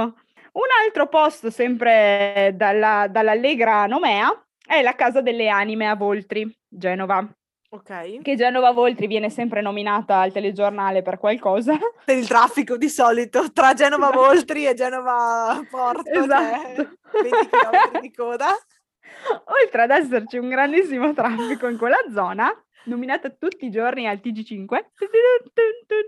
Un 0.54 0.68
altro 0.86 1.08
posto 1.08 1.50
sempre 1.50 2.54
dalla 2.56 3.08
dall'allegra 3.10 3.88
nomea 3.88 4.30
è 4.76 4.82
la 4.82 4.96
Casa 4.96 5.22
delle 5.22 5.50
Anime 5.50 5.88
a 5.88 5.96
Voltri, 5.96 6.50
Genova. 6.68 7.28
Okay. 7.70 8.22
Che 8.22 8.36
Genova 8.36 8.72
Voltri 8.72 9.08
viene 9.08 9.32
sempre 9.32 9.60
nominata 9.62 10.20
al 10.20 10.32
telegiornale 10.32 11.02
per 11.02 11.18
qualcosa. 11.18 11.76
Per 12.06 12.16
il 12.16 12.28
traffico 12.28 12.78
di 12.78 12.88
solito, 12.88 13.52
tra 13.52 13.74
Genova 13.74 14.10
Esatto. 14.10 14.22
Voltri 14.26 14.68
e 14.68 14.74
Genova 14.76 15.60
Porto 15.72 16.04
c'è 16.04 16.20
Esatto. 16.20 16.90
20 17.12 17.50
chilometri 17.50 18.00
di 18.02 18.12
coda. 18.14 18.50
Oltre 19.64 19.82
ad 19.82 19.90
esserci 19.90 20.38
un 20.38 20.50
grandissimo 20.50 21.14
traffico 21.14 21.68
in 21.68 21.78
quella 21.80 21.98
zona, 22.14 22.52
nominata 22.86 23.30
tutti 23.32 23.66
i 23.66 23.72
giorni 23.72 24.08
al 24.08 24.20
TG5 24.24 24.80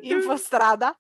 Infostrada. 0.02 0.98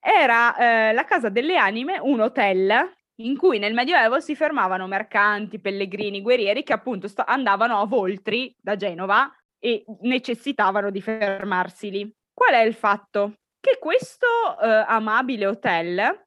era, 0.00 0.56
ehm, 0.56 0.94
la 0.94 1.04
Casa 1.04 1.28
delle 1.28 1.56
Anime, 1.56 1.98
un 2.00 2.20
hotel 2.20 2.90
in 3.24 3.36
cui 3.36 3.58
nel 3.58 3.74
Medioevo 3.74 4.20
si 4.20 4.34
fermavano 4.34 4.86
mercanti, 4.86 5.60
pellegrini, 5.60 6.22
guerrieri 6.22 6.62
che 6.62 6.72
appunto 6.72 7.08
sta 7.08 7.26
andavano 7.26 7.78
a 7.80 7.86
Voltri 7.86 8.54
da 8.60 8.76
Genova 8.76 9.30
e 9.58 9.84
necessitavano 10.02 10.90
di 10.90 11.00
fermarsi 11.00 11.90
lì. 11.90 12.10
Qual 12.32 12.54
è 12.54 12.60
il 12.62 12.74
fatto? 12.74 13.34
Che 13.60 13.78
questo, 13.78 14.26
uhm, 14.60 14.84
amabile 14.86 15.46
hotel 15.46 16.26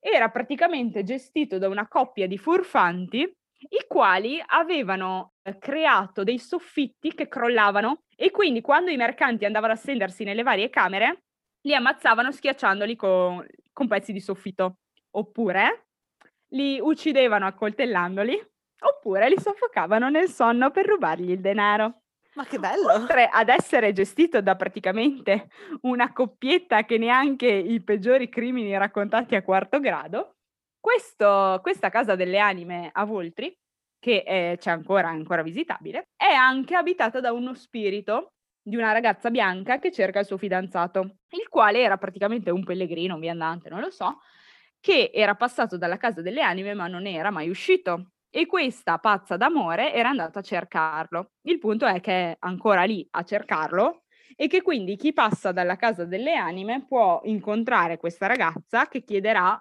era 0.00 0.28
praticamente 0.28 1.02
gestito 1.02 1.58
da 1.58 1.68
una 1.68 1.88
coppia 1.88 2.26
di 2.26 2.38
furfanti, 2.38 3.20
i 3.20 3.84
quali 3.88 4.40
avevano, 4.46 5.32
ehm, 5.42 5.58
creato 5.58 6.22
dei 6.22 6.38
soffitti 6.38 7.12
che 7.14 7.26
crollavano 7.28 8.02
e 8.16 8.30
quindi 8.30 8.60
quando 8.60 8.90
i 8.90 8.96
mercanti 8.96 9.44
andavano 9.44 9.72
a 9.72 9.76
stendersi 9.76 10.22
nelle 10.24 10.42
varie 10.44 10.70
camere, 10.70 11.24
li 11.62 11.74
ammazzavano 11.74 12.30
schiacciandoli 12.32 12.96
con 12.96 13.44
con 13.72 13.86
pezzi 13.88 14.12
di 14.12 14.20
soffitto. 14.20 14.78
Oppure 15.12 15.87
li 16.50 16.78
uccidevano 16.80 17.46
accoltellandoli, 17.46 18.40
oppure 18.80 19.28
li 19.28 19.38
soffocavano 19.38 20.08
nel 20.08 20.28
sonno 20.28 20.70
per 20.70 20.86
rubargli 20.86 21.30
il 21.30 21.40
denaro. 21.40 22.02
Ma 22.34 22.44
che 22.44 22.58
bello! 22.58 22.92
Oltre 22.92 23.28
ad 23.30 23.48
essere 23.48 23.92
gestito 23.92 24.40
da 24.40 24.54
praticamente 24.54 25.48
una 25.82 26.12
coppietta 26.12 26.84
che 26.84 26.96
neanche 26.98 27.46
i 27.48 27.82
peggiori 27.82 28.28
crimini 28.28 28.76
raccontati 28.76 29.34
a 29.34 29.42
quarto 29.42 29.80
grado, 29.80 30.36
questo 30.78 31.58
questa 31.62 31.88
Casa 31.90 32.14
delle 32.14 32.38
Anime 32.38 32.90
a 32.92 33.04
Voltri, 33.04 33.52
che, 33.98 34.22
ehm, 34.24 34.56
c'è 34.56 34.70
ancora, 34.70 35.08
è 35.08 35.12
ancora 35.12 35.42
visitabile, 35.42 36.04
è 36.16 36.32
anche 36.32 36.74
abitata 36.76 37.20
da 37.20 37.32
uno 37.32 37.54
spirito 37.54 38.28
di 38.62 38.76
una 38.76 38.92
ragazza 38.92 39.30
bianca 39.30 39.78
che 39.78 39.90
cerca 39.90 40.20
il 40.20 40.26
suo 40.26 40.36
fidanzato, 40.36 41.00
il 41.30 41.48
quale 41.48 41.80
era 41.80 41.96
praticamente 41.96 42.50
un 42.50 42.62
pellegrino, 42.64 43.14
un 43.14 43.20
viandante, 43.20 43.68
non 43.70 43.80
lo 43.80 43.90
so, 43.90 44.18
che 44.80 45.10
era 45.12 45.34
passato 45.34 45.76
dalla 45.76 45.96
Casa 45.96 46.22
delle 46.22 46.40
Anime 46.42 46.74
ma 46.74 46.86
non 46.86 47.06
era 47.06 47.30
mai 47.30 47.48
uscito. 47.48 48.12
E 48.30 48.46
questa 48.46 48.98
pazza 48.98 49.36
d'amore 49.36 49.92
era 49.94 50.10
andata 50.10 50.40
a 50.40 50.42
cercarlo. 50.42 51.32
Il 51.42 51.58
punto 51.58 51.86
è 51.86 52.00
che 52.00 52.12
è 52.32 52.36
ancora 52.40 52.84
lì 52.84 53.06
a 53.12 53.22
cercarlo 53.22 54.04
e 54.36 54.46
che 54.48 54.62
quindi 54.62 54.96
chi 54.96 55.12
passa 55.12 55.50
dalla 55.52 55.76
Casa 55.76 56.04
delle 56.04 56.34
Anime 56.34 56.84
può 56.86 57.20
incontrare 57.24 57.96
questa 57.96 58.26
ragazza 58.26 58.86
che 58.86 59.02
chiederà 59.02 59.58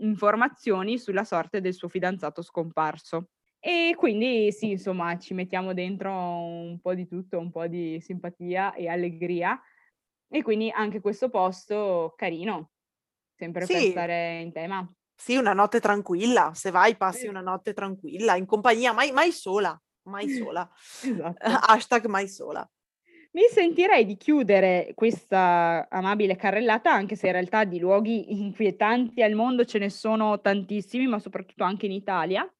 informazioni 0.00 0.98
sulla 0.98 1.24
sorte 1.24 1.60
del 1.60 1.74
suo 1.74 1.88
fidanzato 1.88 2.42
scomparso. 2.42 3.30
E 3.58 3.94
quindi 3.96 4.50
sì, 4.52 4.70
insomma, 4.70 5.18
ci 5.18 5.34
mettiamo 5.34 5.74
dentro 5.74 6.12
un 6.12 6.78
po' 6.80 6.94
di 6.94 7.06
tutto, 7.06 7.38
un 7.38 7.50
po' 7.50 7.66
di 7.66 8.00
simpatia 8.00 8.74
e 8.74 8.88
allegria. 8.88 9.60
E 10.28 10.42
quindi 10.42 10.70
anche 10.70 11.00
questo 11.00 11.28
posto 11.28 12.14
carino, 12.16 12.70
sempre 13.40 13.66
per 13.66 13.76
Sì. 13.76 13.90
stare 13.90 14.40
in 14.40 14.52
tema. 14.52 14.86
Sì, 15.14 15.36
una 15.36 15.52
notte 15.52 15.80
tranquilla. 15.80 16.52
Se 16.54 16.70
vai 16.70 16.96
passi 16.96 17.20
Sì. 17.20 17.26
una 17.26 17.40
notte 17.40 17.72
tranquilla, 17.72 18.36
in 18.36 18.46
compagnia, 18.46 18.92
mai 18.92 19.12
mai 19.12 19.32
sola, 19.32 19.78
mai 20.08 20.28
sola. 20.28 20.68
Esatto. 21.02 21.36
Hashtag 21.66 22.06
mai 22.06 22.28
sola. 22.28 22.68
Mi 23.32 23.42
sentirei 23.48 24.04
di 24.06 24.16
chiudere 24.16 24.90
questa 24.94 25.86
amabile 25.88 26.34
carrellata, 26.36 26.92
anche 26.92 27.14
se 27.14 27.26
in 27.26 27.32
realtà 27.32 27.64
di 27.64 27.78
luoghi 27.78 28.32
inquietanti 28.42 29.22
al 29.22 29.34
mondo 29.34 29.64
ce 29.64 29.78
ne 29.78 29.88
sono 29.88 30.40
tantissimi, 30.40 31.06
ma 31.06 31.20
soprattutto 31.20 31.62
anche 31.62 31.86
in 31.86 31.92
Italia, 31.92 32.50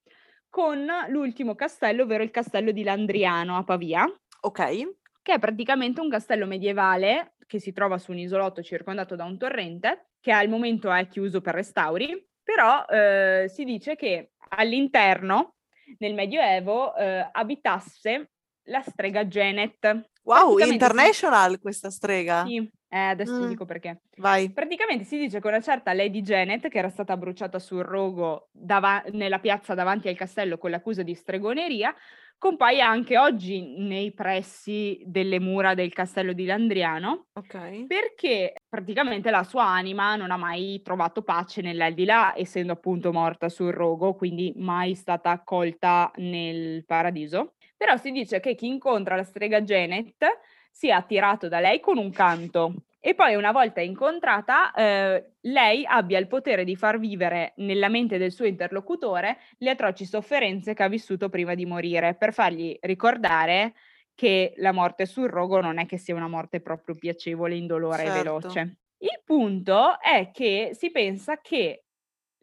con 0.48 0.86
l'ultimo 1.08 1.54
castello, 1.56 2.04
ovvero 2.04 2.22
il 2.22 2.30
castello 2.30 2.70
di 2.70 2.84
Landriano 2.84 3.56
a 3.56 3.64
Pavia, 3.64 4.06
Okay. 4.42 4.86
Che 5.30 5.36
è 5.36 5.38
praticamente 5.38 6.00
un 6.00 6.10
castello 6.10 6.44
medievale 6.44 7.34
che 7.46 7.60
si 7.60 7.72
trova 7.72 7.98
su 7.98 8.10
un 8.10 8.18
isolotto 8.18 8.62
circondato 8.62 9.14
da 9.14 9.24
un 9.24 9.38
torrente, 9.38 10.08
che 10.20 10.32
al 10.32 10.48
momento 10.48 10.92
è 10.92 11.06
chiuso 11.06 11.40
per 11.40 11.54
restauri, 11.54 12.26
però 12.42 12.84
eh, 12.86 13.46
si 13.48 13.62
dice 13.62 13.94
che 13.94 14.32
all'interno, 14.48 15.54
nel 15.98 16.14
Medioevo, 16.14 16.96
eh, 16.96 17.28
abitasse 17.30 18.30
la 18.64 18.82
strega 18.82 19.24
Janet. 19.24 19.78
Wow, 20.22 20.54
Praticamente 20.54 20.64
si- 20.64 20.72
international 20.72 21.60
questa 21.60 21.90
strega. 21.90 22.44
Sì, 22.44 22.68
eh, 22.88 22.98
adesso 22.98 23.38
ti 23.38 23.44
Mh. 23.44 23.48
dico 23.48 23.64
perché. 23.64 24.00
Vai. 24.16 24.50
Praticamente 24.50 25.04
si 25.04 25.16
dice 25.16 25.40
che 25.40 25.46
una 25.46 25.60
certa 25.60 25.92
Lady 25.92 26.22
Janet, 26.22 26.68
che 26.68 26.78
era 26.78 26.88
stata 26.88 27.16
bruciata 27.16 27.60
sul 27.60 27.82
rogo 27.84 28.48
dava- 28.50 29.04
nella 29.12 29.38
piazza 29.38 29.74
davanti 29.74 30.08
al 30.08 30.16
castello 30.16 30.58
con 30.58 30.70
l'accusa 30.70 31.02
di 31.04 31.14
stregoneria, 31.14 31.94
compaia 32.40 32.88
anche 32.88 33.18
oggi 33.18 33.76
nei 33.76 34.12
pressi 34.14 34.98
delle 35.04 35.38
mura 35.38 35.74
del 35.74 35.92
castello 35.92 36.32
di 36.32 36.46
Landriano, 36.46 37.26
Okay. 37.36 37.90
perché 37.90 38.54
praticamente 38.68 39.30
la 39.30 39.44
sua 39.44 39.66
anima 39.66 40.16
non 40.16 40.30
ha 40.30 40.36
mai 40.38 40.80
trovato 40.82 41.22
pace 41.22 41.60
nell'aldilà, 41.60 42.32
essendo 42.36 42.72
appunto 42.72 43.12
morta 43.12 43.48
sul 43.50 43.72
rogo, 43.72 44.14
quindi 44.14 44.52
mai 44.56 44.94
stata 44.94 45.30
accolta 45.30 46.10
nel 46.16 46.84
paradiso. 46.86 47.56
Però 47.76 47.96
si 47.98 48.10
dice 48.10 48.40
che 48.40 48.54
chi 48.54 48.66
incontra 48.68 49.16
la 49.16 49.24
strega 49.24 49.60
Janet 49.60 50.24
sia 50.70 50.96
attirato 50.96 51.48
da 51.48 51.60
lei 51.60 51.80
con 51.80 51.98
un 51.98 52.10
canto 52.10 52.74
e 53.00 53.14
poi 53.14 53.34
una 53.34 53.50
volta 53.50 53.80
incontrata 53.80 54.72
eh, 54.72 55.32
lei 55.40 55.84
abbia 55.86 56.18
il 56.18 56.26
potere 56.26 56.64
di 56.64 56.76
far 56.76 56.98
vivere 56.98 57.54
nella 57.56 57.88
mente 57.88 58.18
del 58.18 58.30
suo 58.30 58.44
interlocutore 58.44 59.38
le 59.58 59.70
atroci 59.70 60.04
sofferenze 60.04 60.74
che 60.74 60.82
ha 60.82 60.88
vissuto 60.88 61.30
prima 61.30 61.54
di 61.54 61.64
morire, 61.64 62.14
per 62.14 62.32
fargli 62.34 62.76
ricordare 62.82 63.74
che 64.14 64.52
la 64.56 64.72
morte 64.72 65.06
sul 65.06 65.28
rogo 65.28 65.60
non 65.62 65.78
è 65.78 65.86
che 65.86 65.96
sia 65.96 66.14
una 66.14 66.28
morte 66.28 66.60
proprio 66.60 66.94
piacevole, 66.94 67.56
indolore 67.56 68.02
e 68.06 68.06
Certo. 68.06 68.12
veloce. 68.12 68.76
Il 68.98 69.22
punto 69.24 69.98
è 69.98 70.30
che 70.30 70.70
si 70.74 70.90
pensa 70.90 71.40
che 71.40 71.84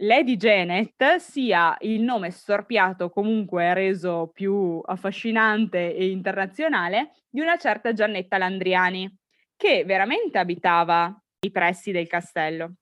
Lady 0.02 0.38
Janet 0.38 1.16
sia 1.18 1.76
il 1.82 2.02
nome 2.02 2.32
storpiato, 2.32 3.10
comunque 3.10 3.74
reso 3.74 4.30
più 4.34 4.82
affascinante 4.84 5.94
e 5.96 6.10
internazionale, 6.10 7.12
di 7.30 7.42
una 7.42 7.58
certa 7.58 7.94
Giannetta 7.94 8.38
Landriani, 8.38 9.12
che 9.58 9.84
veramente 9.84 10.38
abitava 10.38 11.14
i 11.40 11.52
pressi 11.52 11.92
del 11.92 12.08
castello 12.08 12.76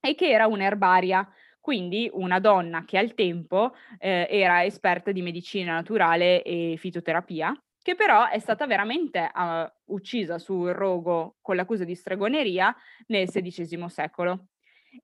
e 0.00 0.14
che 0.14 0.30
era 0.30 0.46
un'erbaria, 0.46 1.26
quindi 1.60 2.10
una 2.12 2.40
donna 2.40 2.84
che 2.84 2.98
al 2.98 3.14
tempo 3.14 3.72
eh, 3.98 4.26
era 4.28 4.64
esperta 4.64 5.12
di 5.12 5.22
medicina 5.22 5.74
naturale 5.74 6.42
e 6.42 6.74
fitoterapia, 6.78 7.54
che 7.80 7.94
però 7.94 8.28
è 8.28 8.38
stata 8.38 8.66
veramente 8.66 9.30
eh, 9.34 9.72
uccisa 9.86 10.38
sul 10.38 10.72
rogo 10.72 11.36
con 11.40 11.56
l'accusa 11.56 11.84
di 11.84 11.94
stregoneria 11.94 12.74
nel 13.06 13.28
XVI 13.28 13.88
secolo. 13.88 14.46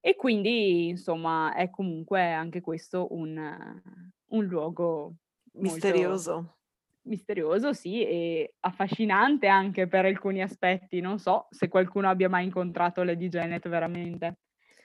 E 0.01 0.15
quindi, 0.15 0.89
insomma, 0.89 1.55
è 1.55 1.69
comunque 1.69 2.33
anche 2.33 2.61
questo 2.61 3.13
un, 3.13 3.81
un 4.29 4.45
luogo 4.45 5.15
Misterioso. 5.55 6.60
Misterioso, 7.03 7.73
sì, 7.73 8.05
e 8.05 8.55
affascinante 8.61 9.47
anche 9.47 9.87
per 9.87 10.05
alcuni 10.05 10.43
aspetti. 10.43 11.01
Non 11.01 11.19
so 11.19 11.47
se 11.51 11.69
qualcuno 11.69 12.09
abbia 12.09 12.29
mai 12.29 12.45
incontrato 12.45 13.03
Lady 13.03 13.29
Janet 13.29 13.69
veramente. 13.69 14.39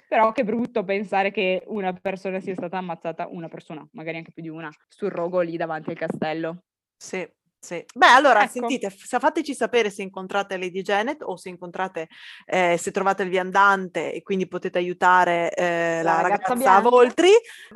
Però 0.07 0.31
che 0.31 0.43
brutto 0.43 0.83
pensare 0.83 1.31
che 1.31 1.63
una 1.67 1.91
persona 1.93 2.39
sia 2.39 2.53
stata 2.53 2.77
ammazzata, 2.77 3.27
una 3.27 3.47
persona, 3.47 3.87
magari 3.93 4.17
anche 4.17 4.31
più 4.31 4.43
di 4.43 4.49
una, 4.49 4.69
sul 4.87 5.09
rogo 5.09 5.41
lì 5.41 5.57
davanti 5.57 5.89
al 5.89 5.97
castello. 5.97 6.63
Sì, 6.95 7.27
sì. 7.65 7.83
Beh, 7.95 8.05
allora 8.07 8.43
Ecco. 8.43 8.51
sentite, 8.51 8.89
fateci 8.91 9.55
sapere 9.55 9.89
se 9.89 10.03
incontrate 10.03 10.57
Lady 10.57 10.81
Janet 10.83 11.23
o 11.23 11.35
se 11.35 11.49
incontrate, 11.49 12.07
eh, 12.45 12.77
se 12.77 12.91
trovate 12.91 13.23
il 13.23 13.29
viandante 13.29 14.13
e 14.13 14.21
quindi 14.21 14.47
potete 14.47 14.77
aiutare 14.77 15.51
eh, 15.53 16.01
La 16.03 16.13
la 16.15 16.21
ragazza 16.21 16.53
ragazza. 16.53 16.79
Voltri. 16.81 17.29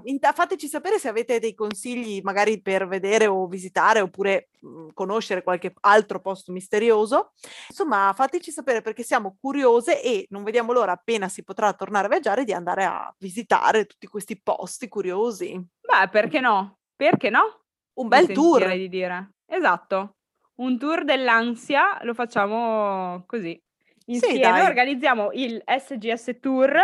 Inta- 0.03 0.31
fateci 0.31 0.67
sapere 0.67 0.99
se 0.99 1.07
avete 1.09 1.39
dei 1.39 1.55
consigli 1.55 2.21
magari 2.21 2.61
per 2.61 2.87
vedere 2.87 3.25
o 3.25 3.47
visitare 3.47 3.99
oppure 4.01 4.49
mh, 4.59 4.89
conoscere 4.93 5.41
qualche 5.41 5.73
altro 5.81 6.19
posto 6.21 6.51
misterioso. 6.51 7.31
Insomma, 7.69 8.13
fateci 8.15 8.51
sapere 8.51 8.81
perché 8.81 9.01
siamo 9.03 9.37
curiose 9.41 10.01
e 10.03 10.27
non 10.29 10.43
vediamo 10.43 10.71
l'ora 10.71 10.91
appena 10.91 11.27
si 11.27 11.43
potrà 11.43 11.73
tornare 11.73 12.05
a 12.05 12.09
viaggiare 12.09 12.43
di 12.43 12.53
andare 12.53 12.85
a 12.85 13.13
visitare 13.17 13.85
tutti 13.85 14.05
questi 14.05 14.39
posti 14.39 14.87
curiosi. 14.87 15.53
Beh, 15.81 16.09
perché 16.09 16.39
no? 16.39 16.77
Perché 16.95 17.29
no? 17.29 17.61
Un 17.99 18.07
bel 18.07 18.31
tour. 18.31 18.67
di 18.71 18.87
dire. 18.87 19.31
Esatto. 19.49 20.15
Un 20.55 20.77
tour 20.77 21.03
dell'ansia 21.03 21.99
lo 22.03 22.13
facciamo 22.13 23.23
così. 23.25 23.59
Insieme 24.05 24.39
dai. 24.39 24.65
organizziamo 24.65 25.31
il 25.33 25.61
SGS 25.65 26.37
Tour, 26.39 26.79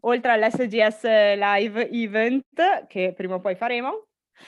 oltre 0.00 0.32
all'SGS 0.32 1.02
Live 1.02 1.90
Event, 1.90 2.86
che 2.86 3.12
prima 3.14 3.34
o 3.36 3.40
poi 3.40 3.56
faremo. 3.56 4.06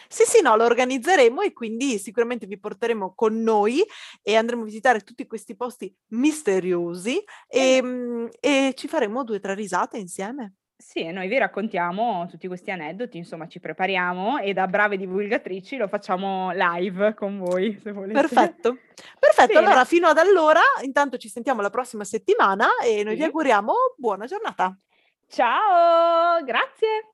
Sì, 0.08 0.24
sì, 0.24 0.40
no, 0.40 0.56
lo 0.56 0.64
organizzeremo 0.64 1.40
e 1.42 1.52
quindi 1.52 1.98
sicuramente 1.98 2.46
vi 2.46 2.58
porteremo 2.58 3.12
con 3.14 3.40
noi 3.42 3.82
e 4.22 4.36
andremo 4.36 4.62
a 4.62 4.66
visitare 4.66 5.00
tutti 5.00 5.26
questi 5.26 5.56
posti 5.56 5.92
misteriosi 6.10 7.22
e, 7.48 7.82
mm, 7.82 8.26
e 8.38 8.72
ci 8.76 8.86
faremo 8.86 9.24
due 9.24 9.36
o 9.36 9.40
tre 9.40 9.54
risate 9.54 9.98
insieme. 9.98 10.54
Sì, 10.80 11.00
e 11.00 11.12
noi 11.12 11.28
vi 11.28 11.36
raccontiamo 11.36 12.26
tutti 12.30 12.48
questi 12.48 12.70
aneddoti, 12.70 13.18
insomma, 13.18 13.46
ci 13.46 13.60
prepariamo 13.60 14.38
e 14.38 14.54
da 14.54 14.66
brave 14.66 14.96
divulgatrici 14.96 15.76
lo 15.76 15.88
facciamo 15.88 16.52
live 16.54 17.12
con 17.12 17.38
voi, 17.38 17.78
se 17.82 17.92
volete. 17.92 18.14
Perfetto. 18.18 18.78
Perfetto, 19.20 19.52
Bene. 19.52 19.66
allora 19.66 19.84
fino 19.84 20.08
ad 20.08 20.16
allora, 20.16 20.60
intanto 20.82 21.18
ci 21.18 21.28
sentiamo 21.28 21.60
la 21.60 21.68
prossima 21.68 22.04
settimana 22.04 22.66
e 22.82 23.02
noi 23.04 23.12
vi 23.14 23.20
Sì. 23.20 23.26
auguriamo 23.26 23.72
buona 23.96 24.24
giornata. 24.24 24.74
Ciao, 25.28 26.42
grazie. 26.44 27.10